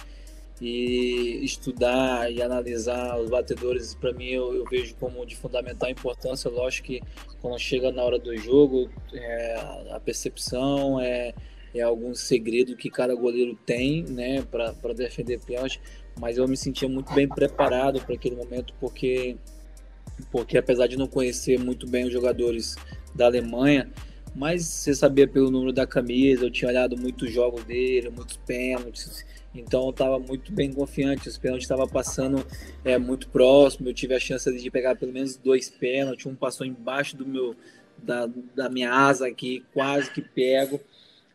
[0.61, 6.49] e estudar e analisar os batedores, para mim eu, eu, vejo como de fundamental importância.
[6.49, 7.03] Lógico que
[7.41, 9.55] quando chega na hora do jogo, é,
[9.91, 11.35] a percepção é,
[11.75, 15.81] é algum segredo que cada goleiro tem né, para defender pênalti,
[16.19, 19.37] mas eu me sentia muito bem preparado para aquele momento, porque,
[20.31, 22.77] porque apesar de não conhecer muito bem os jogadores
[23.15, 23.91] da Alemanha,
[24.35, 29.25] mas você sabia pelo número da camisa, eu tinha olhado muitos jogos dele, muitos pênaltis
[29.55, 31.29] então eu estava muito bem confiante.
[31.29, 32.45] Os pênaltis estavam passando
[32.85, 33.89] é, muito próximo.
[33.89, 36.27] Eu tive a chance de pegar pelo menos dois pênaltis.
[36.27, 37.57] Um passou embaixo do meu
[37.99, 40.81] da, da minha asa aqui, quase que pego.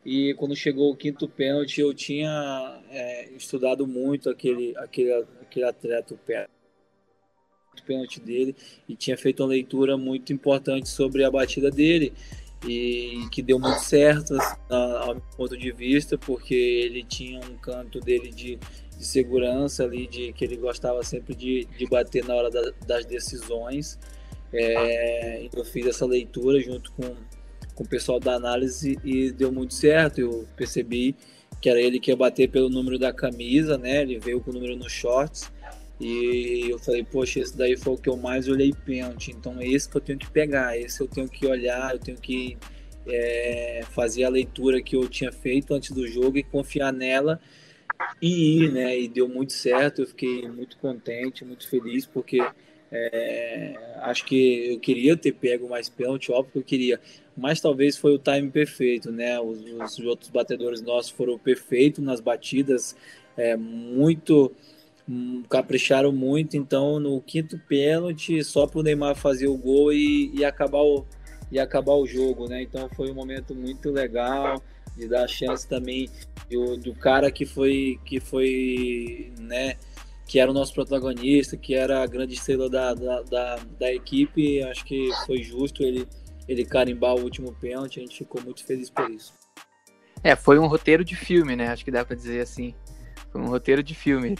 [0.05, 6.13] E quando chegou o quinto pênalti, eu tinha é, estudado muito aquele, aquele, aquele atleta,
[6.13, 6.19] o
[7.83, 8.55] pênalti dele,
[8.87, 12.13] e tinha feito uma leitura muito importante sobre a batida dele
[12.67, 17.57] e que deu muito certo assim, ao meu ponto de vista, porque ele tinha um
[17.57, 18.57] canto dele de,
[18.97, 23.05] de segurança ali, de que ele gostava sempre de, de bater na hora da, das
[23.05, 23.99] decisões.
[24.53, 27.15] É, eu fiz essa leitura junto com,
[27.75, 30.19] com o pessoal da análise e deu muito certo.
[30.19, 31.15] Eu percebi
[31.61, 34.01] que era ele que ia bater pelo número da camisa, né?
[34.01, 35.51] Ele veio com o número nos shorts.
[35.99, 39.31] E eu falei, poxa, esse daí foi o que eu mais olhei pênalti.
[39.31, 42.17] Então é esse que eu tenho que pegar, esse eu tenho que olhar, eu tenho
[42.17, 42.57] que
[43.07, 47.39] é, fazer a leitura que eu tinha feito antes do jogo e confiar nela
[48.21, 48.99] e ir, né?
[48.99, 52.39] E deu muito certo, eu fiquei muito contente, muito feliz, porque
[52.91, 56.99] é, acho que eu queria ter pego mais pênalti, óbvio que eu queria,
[57.35, 59.39] mas talvez foi o time perfeito, né?
[59.39, 62.95] Os, os outros batedores nossos foram perfeitos nas batidas,
[63.37, 64.51] é, muito
[65.07, 70.31] Hum, capricharam muito, então no quinto pênalti, só para o Neymar fazer o gol e,
[70.33, 71.05] e, acabar o,
[71.51, 72.63] e acabar o jogo, né?
[72.63, 74.59] Então foi um momento muito legal
[74.97, 76.09] de dar a chance também
[76.49, 79.75] do, do cara que foi, que foi, né?
[80.27, 84.63] Que era o nosso protagonista, que era a grande estrela da, da, da, da equipe.
[84.63, 86.07] Acho que foi justo ele,
[86.47, 87.99] ele carimbar o último pênalti.
[87.99, 89.33] A gente ficou muito feliz por isso.
[90.23, 91.67] É, foi um roteiro de filme, né?
[91.67, 92.73] Acho que dá para dizer assim.
[93.31, 94.35] Foi um roteiro de filme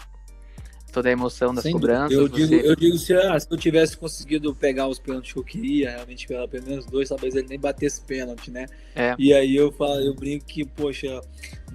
[0.96, 2.16] toda a emoção das Sem cobranças.
[2.16, 2.68] Eu digo, você...
[2.68, 6.26] eu digo se, ah, se eu tivesse conseguido pegar os pênaltis que eu queria, realmente
[6.26, 8.64] pelo menos dois, talvez ele nem batesse pênalti, né?
[8.94, 9.14] É.
[9.18, 11.20] E aí eu falo, eu brinco que, poxa,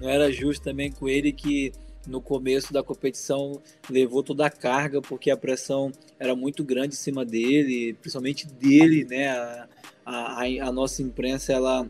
[0.00, 1.72] não era justo também com ele que
[2.06, 6.98] no começo da competição levou toda a carga, porque a pressão era muito grande em
[6.98, 9.28] cima dele, principalmente dele, né?
[9.28, 9.68] A,
[10.04, 11.88] a, a nossa imprensa ela,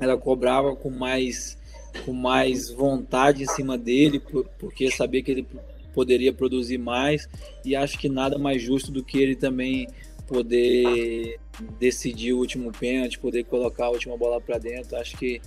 [0.00, 1.60] ela cobrava com mais
[2.06, 4.20] com mais vontade em cima dele,
[4.58, 5.46] porque sabia que ele
[5.92, 7.28] poderia produzir mais
[7.64, 9.86] e acho que nada mais justo do que ele também
[10.26, 11.38] poder
[11.78, 14.96] decidir o último pênalti, poder colocar a última bola para dentro.
[14.96, 15.40] Acho que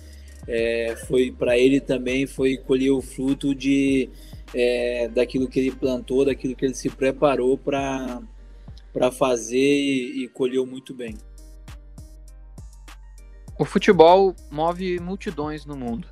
[0.46, 4.08] é, foi para ele também foi colher o fruto de
[4.54, 8.20] é, daquilo que ele plantou, daquilo que ele se preparou para
[8.92, 11.14] para fazer e, e colheu muito bem.
[13.58, 16.08] O futebol move multidões no mundo,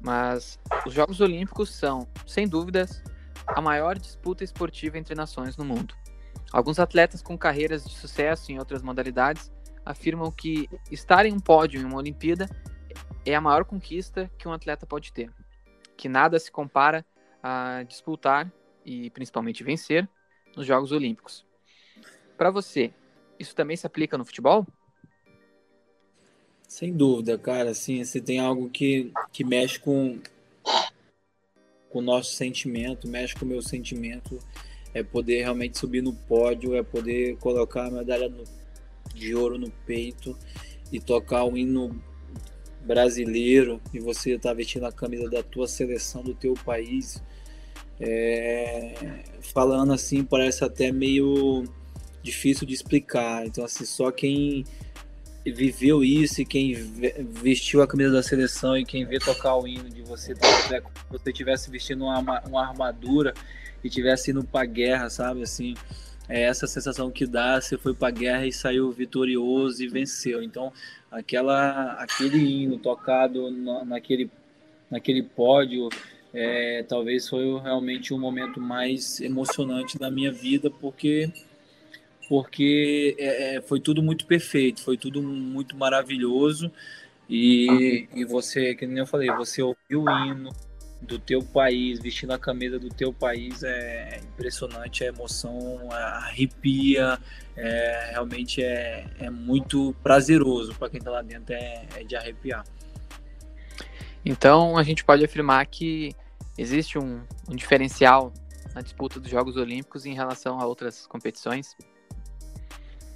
[0.00, 3.02] mas os Jogos Olímpicos são, sem dúvidas,
[3.46, 5.94] a maior disputa esportiva entre nações no mundo.
[6.52, 9.52] Alguns atletas com carreiras de sucesso em outras modalidades
[9.84, 12.48] afirmam que estar em um pódio em uma Olimpíada
[13.24, 15.30] é a maior conquista que um atleta pode ter,
[15.96, 17.04] que nada se compara
[17.42, 18.52] a disputar
[18.84, 20.08] e principalmente vencer
[20.56, 21.44] nos Jogos Olímpicos.
[22.36, 22.92] Para você,
[23.38, 24.66] isso também se aplica no futebol?
[26.66, 27.70] Sem dúvida, cara.
[27.70, 30.18] Assim, você tem algo que, que mexe com,
[31.88, 34.38] com o nosso sentimento, mexe com o meu sentimento,
[34.92, 38.44] é poder realmente subir no pódio, é poder colocar a medalha no,
[39.14, 40.36] de ouro no peito
[40.90, 42.02] e tocar o hino
[42.84, 47.22] brasileiro e você está vestindo a camisa da tua seleção, do teu país.
[48.00, 48.94] É,
[49.40, 51.64] falando assim, parece até meio
[52.22, 53.46] difícil de explicar.
[53.46, 54.64] Então, assim, só quem
[55.44, 56.74] viveu isso e quem
[57.42, 61.32] vestiu a camisa da seleção e quem vê tocar o hino de você, se você
[61.32, 63.34] tivesse vestindo uma, uma armadura
[63.82, 65.42] e tivesse indo para guerra, sabe?
[65.42, 65.74] Assim,
[66.28, 70.42] é essa sensação que dá, você foi para guerra e saiu vitorioso e venceu.
[70.42, 70.72] Então,
[71.10, 73.50] aquela aquele hino tocado
[73.84, 74.30] naquele
[74.90, 75.88] naquele pódio,
[76.32, 81.30] é, talvez foi realmente o momento mais emocionante da minha vida, porque
[82.28, 86.70] porque é, é, foi tudo muito perfeito, foi tudo muito maravilhoso.
[87.28, 90.50] E, e você, que nem eu falei, você ouviu o hino,
[91.04, 97.18] do teu país, vestindo a camisa do teu país é impressionante, a emoção arrepia,
[97.56, 102.64] é, realmente é, é muito prazeroso para quem está lá dentro, é, é de arrepiar.
[104.24, 106.14] Então a gente pode afirmar que
[106.56, 108.32] existe um, um diferencial
[108.74, 111.76] na disputa dos Jogos Olímpicos em relação a outras competições?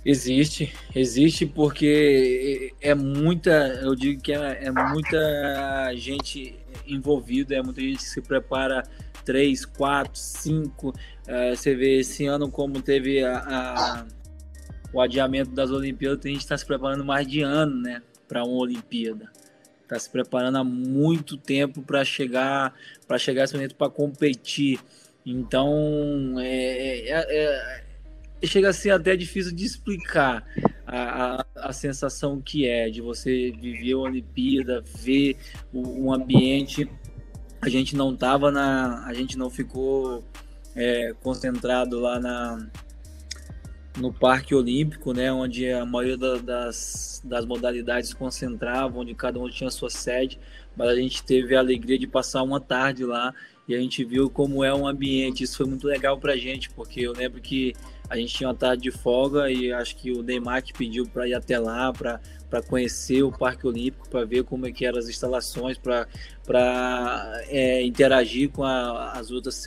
[0.05, 3.51] Existe, existe porque é muita,
[3.83, 8.83] eu digo que é, é muita gente envolvida, é muita gente que se prepara
[9.25, 10.89] três, quatro, cinco.
[11.27, 14.07] Uh, você vê esse ano como teve a, a,
[14.93, 18.57] o adiamento das Olimpíadas, a gente está se preparando mais de ano, né, para uma
[18.57, 19.31] Olimpíada.
[19.83, 22.75] Está se preparando há muito tempo para chegar,
[23.07, 24.79] para chegar esse momento para competir.
[25.25, 27.88] Então, é, é, é
[28.47, 30.47] chega a ser até difícil de explicar
[30.87, 35.37] a, a, a, sensação que é de você viver a Olimpíada, ver
[35.73, 36.89] o, um ambiente.
[37.61, 39.05] A gente não tava na.
[39.07, 40.25] A gente não ficou
[40.77, 42.69] é, concentrado lá na,
[43.99, 49.71] no Parque Olímpico, né, onde a maioria das, das modalidades concentravam, onde cada um tinha
[49.71, 50.39] sua sede,
[50.77, 53.35] mas a gente teve a alegria de passar uma tarde lá
[53.67, 55.45] e a gente viu como é um ambiente.
[55.45, 57.75] Isso foi muito legal para gente, porque eu lembro que
[58.09, 61.29] a gente tinha uma tarde de folga e acho que o Neymar que pediu para
[61.29, 64.99] ir até lá, para para conhecer o Parque Olímpico, para ver como é que eram
[64.99, 66.07] as instalações, para
[67.49, 69.63] é, interagir com a, as outras,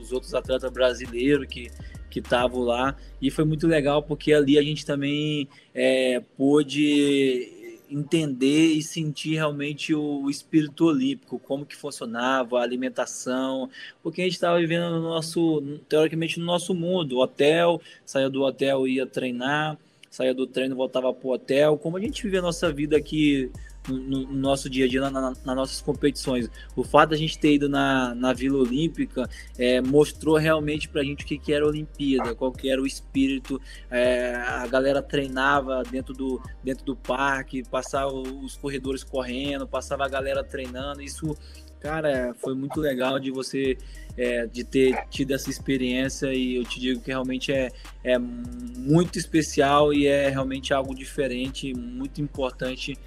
[0.00, 1.70] os outros atletas brasileiros que
[2.08, 2.96] que estavam lá.
[3.20, 7.57] E foi muito legal porque ali a gente também é, pôde
[7.90, 13.68] entender e sentir realmente o espírito olímpico, como que funcionava, a alimentação,
[14.02, 18.86] porque a gente estava vivendo no nosso, teoricamente no nosso mundo, hotel, saía do hotel,
[18.86, 19.78] ia treinar,
[20.10, 23.50] saía do treino, voltava para o hotel, como a gente vive a nossa vida aqui
[23.88, 26.48] no, no nosso dia a dia, na, na, nas nossas competições.
[26.76, 29.28] O fato da gente ter ido na, na Vila Olímpica
[29.58, 32.80] é, mostrou realmente para a gente o que, que era a Olimpíada, qual que era
[32.80, 33.60] o espírito.
[33.90, 40.08] É, a galera treinava dentro do, dentro do parque, passava os corredores correndo, passava a
[40.08, 41.02] galera treinando.
[41.02, 41.36] Isso,
[41.80, 43.76] cara, foi muito legal de você
[44.18, 47.70] é, de ter tido essa experiência e eu te digo que realmente é,
[48.02, 52.98] é muito especial e é realmente algo diferente, muito importante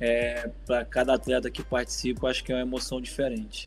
[0.00, 3.66] é, para cada atleta que participa, acho que é uma emoção diferente.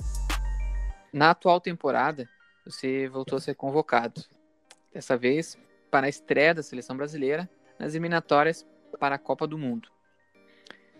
[1.13, 2.27] Na atual temporada,
[2.65, 4.21] você voltou a ser convocado.
[4.91, 5.57] Dessa vez
[5.91, 8.65] para a estreia da seleção brasileira nas eliminatórias
[8.99, 9.89] para a Copa do Mundo.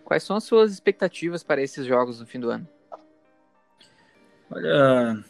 [0.03, 2.67] Quais são as suas expectativas para esses jogos no fim do ano?
[4.51, 5.23] Olha,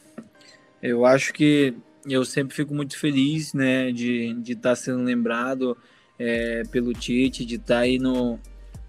[0.81, 1.75] eu acho que
[2.05, 5.77] eu sempre fico muito feliz, né, de estar tá sendo lembrado
[6.19, 8.39] é, pelo Tite, de estar tá aí no,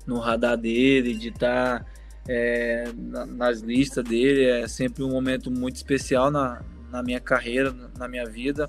[0.06, 1.86] no radar dele, de estar tá,
[2.28, 2.84] é,
[3.28, 4.44] nas listas dele.
[4.44, 8.68] É sempre um momento muito especial na, na minha carreira, na minha vida.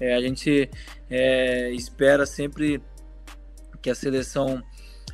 [0.00, 0.70] É, a gente
[1.08, 2.80] é, espera sempre
[3.80, 4.62] que a seleção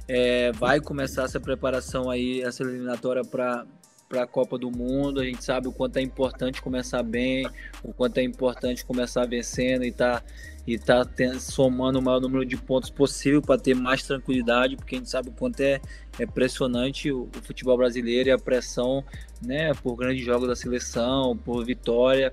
[0.09, 3.67] é, vai começar essa preparação aí, essa eliminatória para
[4.13, 5.21] para a Copa do Mundo.
[5.21, 7.49] A gente sabe o quanto é importante começar bem,
[7.83, 10.23] o quanto é importante começar vencendo e tá
[10.65, 11.05] e tá
[11.41, 15.31] somando o maior número de pontos possível para ter mais tranquilidade, porque a gente sabe
[15.31, 15.81] o quanto é,
[16.21, 19.03] é pressionante o, o, futebol brasileiro e a pressão,
[19.45, 22.33] né, por grandes jogos da seleção, por vitória.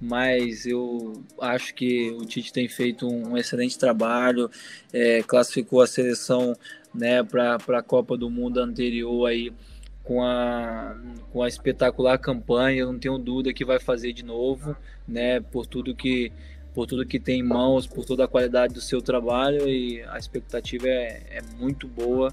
[0.00, 4.50] Mas eu acho que o Tite tem feito um, um excelente trabalho,
[4.90, 6.56] é, classificou a seleção
[6.94, 9.52] né, para a Copa do Mundo anterior aí
[10.08, 10.96] com a,
[11.30, 14.74] com a espetacular campanha, eu não tenho dúvida que vai fazer de novo,
[15.06, 16.32] né, por tudo que
[16.72, 20.16] por tudo que tem em mãos, por toda a qualidade do seu trabalho e a
[20.16, 22.32] expectativa é, é muito boa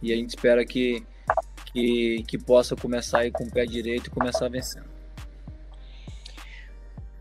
[0.00, 1.02] e a gente espera que,
[1.72, 4.86] que, que possa começar aí com o pé direito e começar vencendo.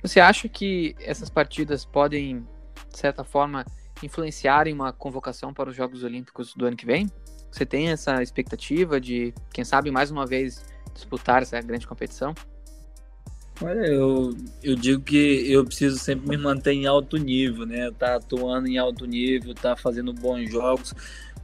[0.03, 2.45] Você acha que essas partidas podem,
[2.91, 3.65] de certa forma,
[4.03, 7.09] influenciar em uma convocação para os Jogos Olímpicos do ano que vem?
[7.55, 12.35] Você tem essa expectativa de, quem sabe, mais uma vez disputar essa grande competição?
[13.61, 17.89] Olha, eu, eu digo que eu preciso sempre me manter em alto nível, né?
[17.91, 20.93] Tá atuando em alto nível, tá fazendo bons jogos.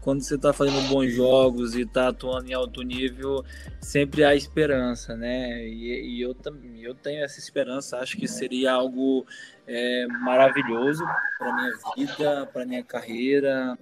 [0.02, 3.46] Quando você tá fazendo bons jogos e tá atuando em alto nível,
[3.80, 5.66] sempre há esperança, né?
[5.66, 6.36] E, e eu,
[6.82, 9.26] eu tenho essa esperança, acho que seria algo
[9.66, 11.06] é, maravilhoso
[11.38, 13.78] para minha vida, para minha carreira,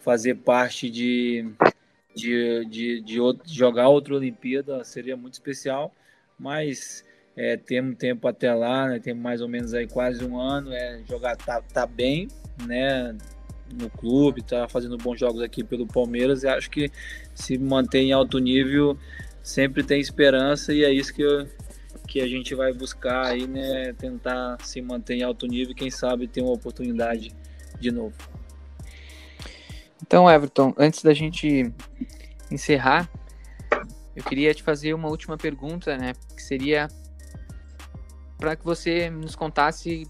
[0.00, 1.46] fazer parte de,
[2.14, 5.94] de, de, de, outro, jogar outra Olimpíada seria muito especial,
[6.38, 7.04] mas
[7.36, 8.98] é, temos tempo até lá, né?
[8.98, 12.28] temos mais ou menos aí quase um ano, é, jogar tá, tá bem,
[12.66, 13.16] né?
[13.78, 16.90] No clube, tá fazendo bons jogos aqui pelo Palmeiras e acho que
[17.34, 18.98] se manter em alto nível
[19.42, 21.46] sempre tem esperança e é isso que eu,
[22.06, 25.90] que a gente vai buscar aí, né, tentar se manter em alto nível e quem
[25.90, 27.34] sabe ter uma oportunidade
[27.78, 28.16] de novo.
[30.02, 31.72] Então, Everton, antes da gente
[32.50, 33.10] encerrar,
[34.14, 36.88] eu queria te fazer uma última pergunta, né, que seria
[38.38, 40.04] para que você nos contasse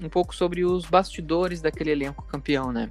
[0.00, 2.90] um pouco sobre os bastidores daquele elenco campeão, né?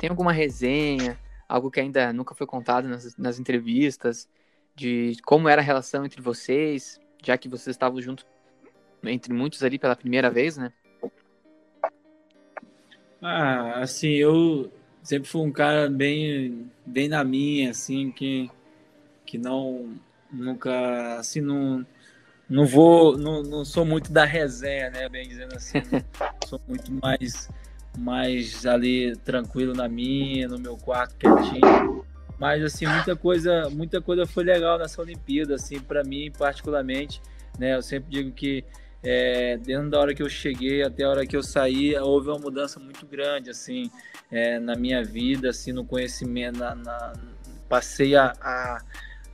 [0.00, 1.18] Tem alguma resenha,
[1.48, 4.28] algo que ainda nunca foi contado nas, nas entrevistas,
[4.74, 8.26] de como era a relação entre vocês, já que vocês estavam juntos
[9.04, 10.72] entre muitos ali pela primeira vez, né?
[13.20, 14.70] Ah, assim, eu
[15.08, 18.50] sempre fui um cara bem, bem na minha, assim, que,
[19.24, 19.94] que não,
[20.30, 21.86] nunca, assim, não,
[22.46, 25.78] não vou, não, não sou muito da resenha, né, bem dizendo assim,
[26.46, 27.48] sou muito mais,
[27.96, 32.04] mais ali tranquilo na minha, no meu quarto quietinho,
[32.38, 37.22] mas assim muita coisa, muita coisa foi legal nessa Olimpíada, assim para mim particularmente,
[37.58, 37.76] né?
[37.76, 38.62] Eu sempre digo que
[39.02, 42.38] é, dentro da hora que eu cheguei até a hora que eu saí, houve uma
[42.38, 43.90] mudança muito grande, assim,
[44.30, 47.12] é, na minha vida, assim, no conhecimento, na, na,
[47.68, 48.82] passei a, a,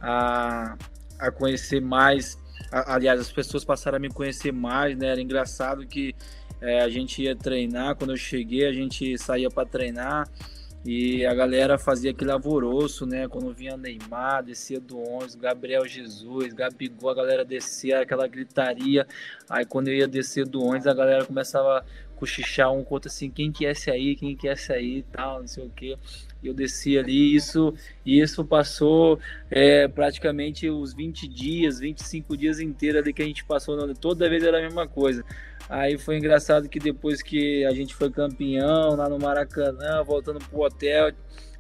[0.01, 0.77] a,
[1.19, 2.39] a conhecer mais,
[2.71, 5.09] a, aliás, as pessoas passaram a me conhecer mais, né?
[5.09, 6.15] Era engraçado que
[6.61, 10.29] é, a gente ia treinar, quando eu cheguei, a gente saía para treinar
[10.85, 13.27] e a galera fazia aquele alvoroço, né?
[13.27, 19.07] Quando vinha Neymar, descia do 11, Gabriel Jesus, Gabigol, a galera descia, aquela gritaria.
[19.49, 21.85] Aí quando eu ia descer do 11, a galera começava
[22.25, 25.41] cochichar um conto assim, quem que é esse aí, quem que é esse aí tal,
[25.41, 25.97] não sei o quê.
[26.43, 29.19] Eu desci ali, isso, isso passou
[29.51, 34.43] é, praticamente os 20 dias, 25 dias inteiros ali que a gente passou, toda vez
[34.43, 35.25] era a mesma coisa.
[35.69, 40.61] Aí foi engraçado que depois que a gente foi campeão lá no Maracanã, voltando pro
[40.61, 41.13] hotel,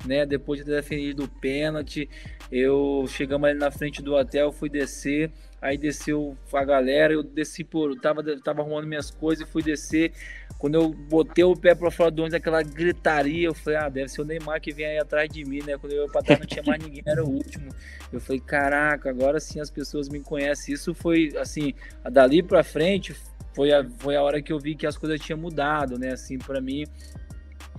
[0.04, 0.26] né?
[0.26, 2.08] Depois de ter defendido o pênalti,
[2.52, 7.64] eu chegamos ali na frente do hotel, fui descer, aí desceu a galera, eu desci
[7.64, 7.98] por.
[7.98, 10.12] Tava, tava arrumando minhas coisas e fui descer.
[10.64, 14.08] Quando eu botei o pé para fora do ônibus, aquela gritaria, eu falei, ah, deve
[14.08, 15.76] ser o Neymar que vem aí atrás de mim, né?
[15.76, 17.68] Quando eu ia pra trás não tinha mais ninguém, era o último.
[18.10, 20.72] Eu falei, caraca, agora sim as pessoas me conhecem.
[20.72, 21.74] Isso foi, assim,
[22.10, 23.14] dali pra frente,
[23.54, 26.12] foi a, foi a hora que eu vi que as coisas tinham mudado, né?
[26.12, 26.86] Assim, para mim.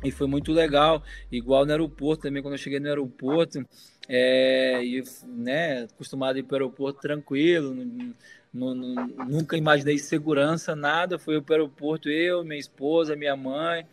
[0.04, 1.02] E foi muito legal.
[1.32, 3.66] Igual no aeroporto também, quando eu cheguei no aeroporto,
[4.08, 7.74] é, e, né, acostumado a ir para o aeroporto tranquilo,
[8.56, 11.20] nunca imaginei segurança, nada.
[11.20, 13.86] Fui para o aeroporto, eu, minha esposa, minha mãe.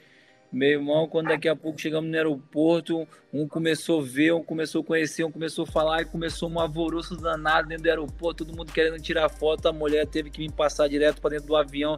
[0.53, 4.83] Meu irmão, quando daqui a pouco chegamos no aeroporto, um começou a ver, um começou
[4.83, 8.55] a conhecer, um começou a falar e começou um alvoroço danado dentro do aeroporto, todo
[8.55, 9.67] mundo querendo tirar foto.
[9.69, 11.97] A mulher teve que me passar direto para dentro do avião,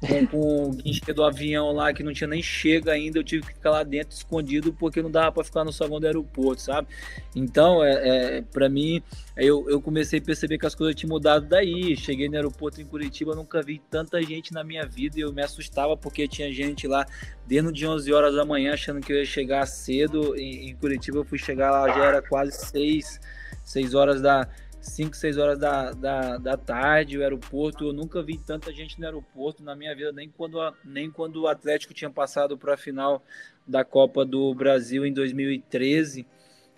[0.00, 3.18] com, com o guincho do avião lá, que não tinha nem chega ainda.
[3.18, 6.06] Eu tive que ficar lá dentro escondido porque não dava para ficar no salão do
[6.06, 6.86] aeroporto, sabe?
[7.34, 9.02] Então, é, é para mim,
[9.36, 11.96] eu, eu comecei a perceber que as coisas tinham mudado daí.
[11.96, 15.42] Cheguei no aeroporto em Curitiba, nunca vi tanta gente na minha vida e eu me
[15.42, 17.04] assustava porque tinha gente lá
[17.44, 21.18] dentro de 11 horas da manhã achando que eu ia chegar cedo em Curitiba.
[21.18, 23.20] Eu fui chegar lá, já era quase 6,
[23.64, 24.48] 6 horas da
[24.86, 27.84] 5, 6 horas da, da, da tarde, o aeroporto.
[27.84, 31.48] Eu nunca vi tanta gente no aeroporto na minha vida, nem quando, nem quando o
[31.48, 33.22] Atlético tinha passado para a final
[33.66, 36.26] da Copa do Brasil em 2013.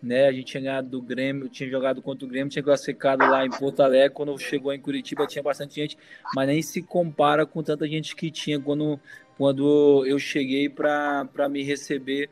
[0.01, 3.45] Né, a gente tinha ganhado do Grêmio, tinha jogado contra o Grêmio, tinha classificado lá
[3.45, 4.15] em Porto Alegre.
[4.15, 5.99] Quando chegou em Curitiba, tinha bastante gente,
[6.37, 9.01] mas nem se compara com tanta gente que tinha quando,
[9.37, 12.31] quando eu cheguei para me receber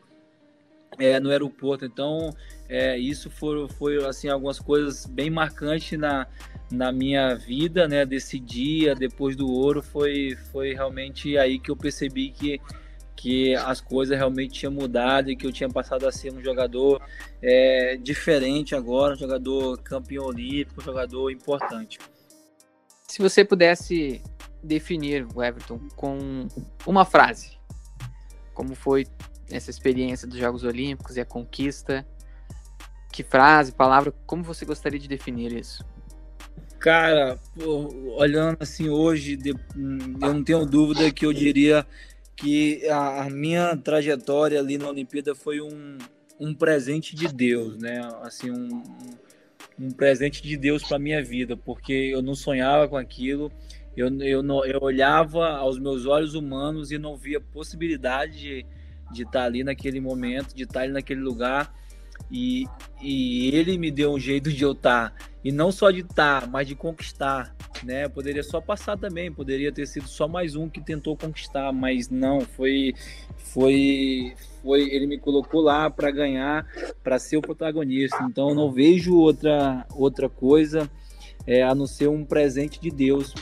[0.99, 1.85] é, no aeroporto.
[1.85, 2.31] Então,
[2.69, 6.27] é, isso foi, foi assim algumas coisas bem marcantes na,
[6.71, 8.05] na minha vida, né?
[8.05, 12.61] Desse dia, depois do ouro, foi, foi realmente aí que eu percebi que,
[13.15, 17.01] que as coisas realmente tinham mudado e que eu tinha passado a ser um jogador
[17.41, 21.99] é, diferente agora, um jogador campeão olímpico, um jogador importante.
[23.07, 24.21] Se você pudesse
[24.63, 26.49] definir o Everton com
[26.85, 27.57] uma frase,
[28.53, 29.07] como foi
[29.51, 32.07] essa experiência dos Jogos Olímpicos e a conquista
[33.13, 35.83] que frase, palavra, como você gostaria de definir isso?
[36.79, 37.39] Cara,
[38.17, 41.87] olhando assim hoje, eu não tenho dúvida que eu diria
[42.37, 45.97] que a, minha trajetória ali na Olimpíada foi um,
[46.39, 47.99] um presente de Deus, né?
[48.23, 48.83] Assim, um,
[49.79, 53.51] um presente de Deus para minha vida, porque eu não sonhava com aquilo,
[53.97, 58.67] eu, eu, não, eu olhava aos meus olhos humanos e não via possibilidade de,
[59.13, 61.73] de estar ali naquele momento, de estar ali naquele lugar
[62.31, 62.65] e,
[63.01, 65.11] e ele me deu um jeito de eu estar.
[65.11, 67.55] Tá, e não só de estar, tá, mas de conquistar.
[67.85, 68.09] Né?
[68.09, 72.41] Poderia só passar também, poderia ter sido só mais um que tentou conquistar, mas não,
[72.41, 72.95] foi
[73.37, 76.67] foi foi ele me colocou lá para ganhar,
[77.05, 78.17] para ser o protagonista.
[78.23, 80.91] Então não vejo outra outra coisa
[81.47, 83.33] é, a não ser um presente de Deus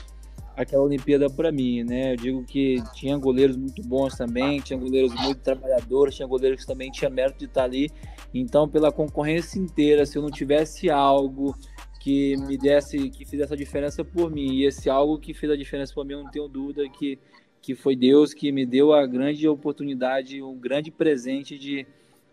[0.56, 2.12] aquela Olimpíada para mim, né?
[2.12, 6.66] Eu digo que tinha goleiros muito bons também, tinha goleiros muito trabalhadores, tinha goleiros que
[6.66, 7.90] também tinha mérito de estar ali.
[8.32, 11.56] Então, pela concorrência inteira, se eu não tivesse algo
[12.00, 15.56] que me desse, que fizesse a diferença por mim, e esse algo que fez a
[15.56, 17.18] diferença por mim, eu não tenho dúvida que
[17.60, 21.86] que foi Deus que me deu a grande oportunidade, um grande presente de,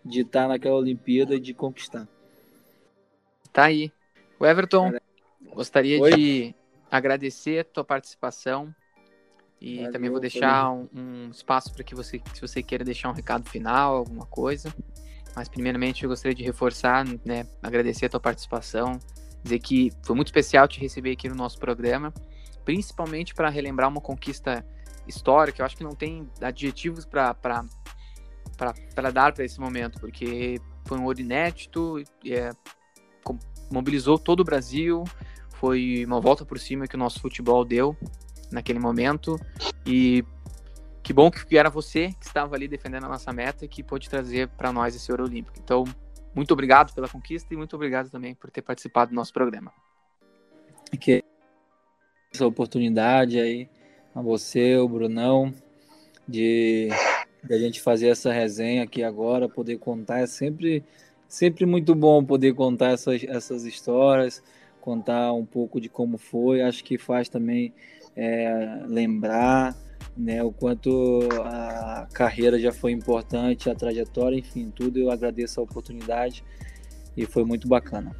[0.04, 2.06] de estar naquela Olimpíada e de conquistar.
[3.50, 3.90] Tá aí.
[4.38, 4.92] O Everton,
[5.54, 6.10] Gostaria Oi?
[6.10, 6.54] de
[6.92, 8.72] agradecer a tua participação
[9.58, 13.08] e Valeu, também vou deixar um, um, espaço para que você, se você queira deixar
[13.08, 14.74] um recado final, alguma coisa.
[15.34, 18.98] Mas primeiramente eu gostaria de reforçar, né, agradecer a tua participação,
[19.42, 22.12] dizer que foi muito especial te receber aqui no nosso programa,
[22.64, 24.66] principalmente para relembrar uma conquista
[25.06, 25.62] histórica.
[25.62, 27.32] Eu acho que não tem adjetivos para
[29.14, 32.50] dar para esse momento, porque foi um ouro inédito, é,
[33.70, 35.04] mobilizou todo o Brasil,
[35.62, 37.96] foi uma volta por cima que o nosso futebol deu
[38.50, 39.38] naquele momento.
[39.86, 40.24] E
[41.04, 44.10] que bom que era você que estava ali defendendo a nossa meta e que pôde
[44.10, 45.56] trazer para nós esse ouro olímpico.
[45.62, 45.84] Então,
[46.34, 49.72] muito obrigado pela conquista e muito obrigado também por ter participado do nosso programa.
[51.00, 51.22] Que
[52.34, 53.70] essa oportunidade aí
[54.16, 55.54] a você, o Brunão,
[56.26, 56.88] de,
[57.44, 60.84] de a gente fazer essa resenha aqui agora, poder contar é sempre
[61.28, 64.42] sempre muito bom poder contar essas, essas histórias
[64.82, 66.60] contar um pouco de como foi.
[66.60, 67.72] Acho que faz também
[68.14, 69.74] é, lembrar
[70.16, 74.98] né, o quanto a carreira já foi importante, a trajetória, enfim, tudo.
[74.98, 76.44] Eu agradeço a oportunidade
[77.16, 78.14] e foi muito bacana.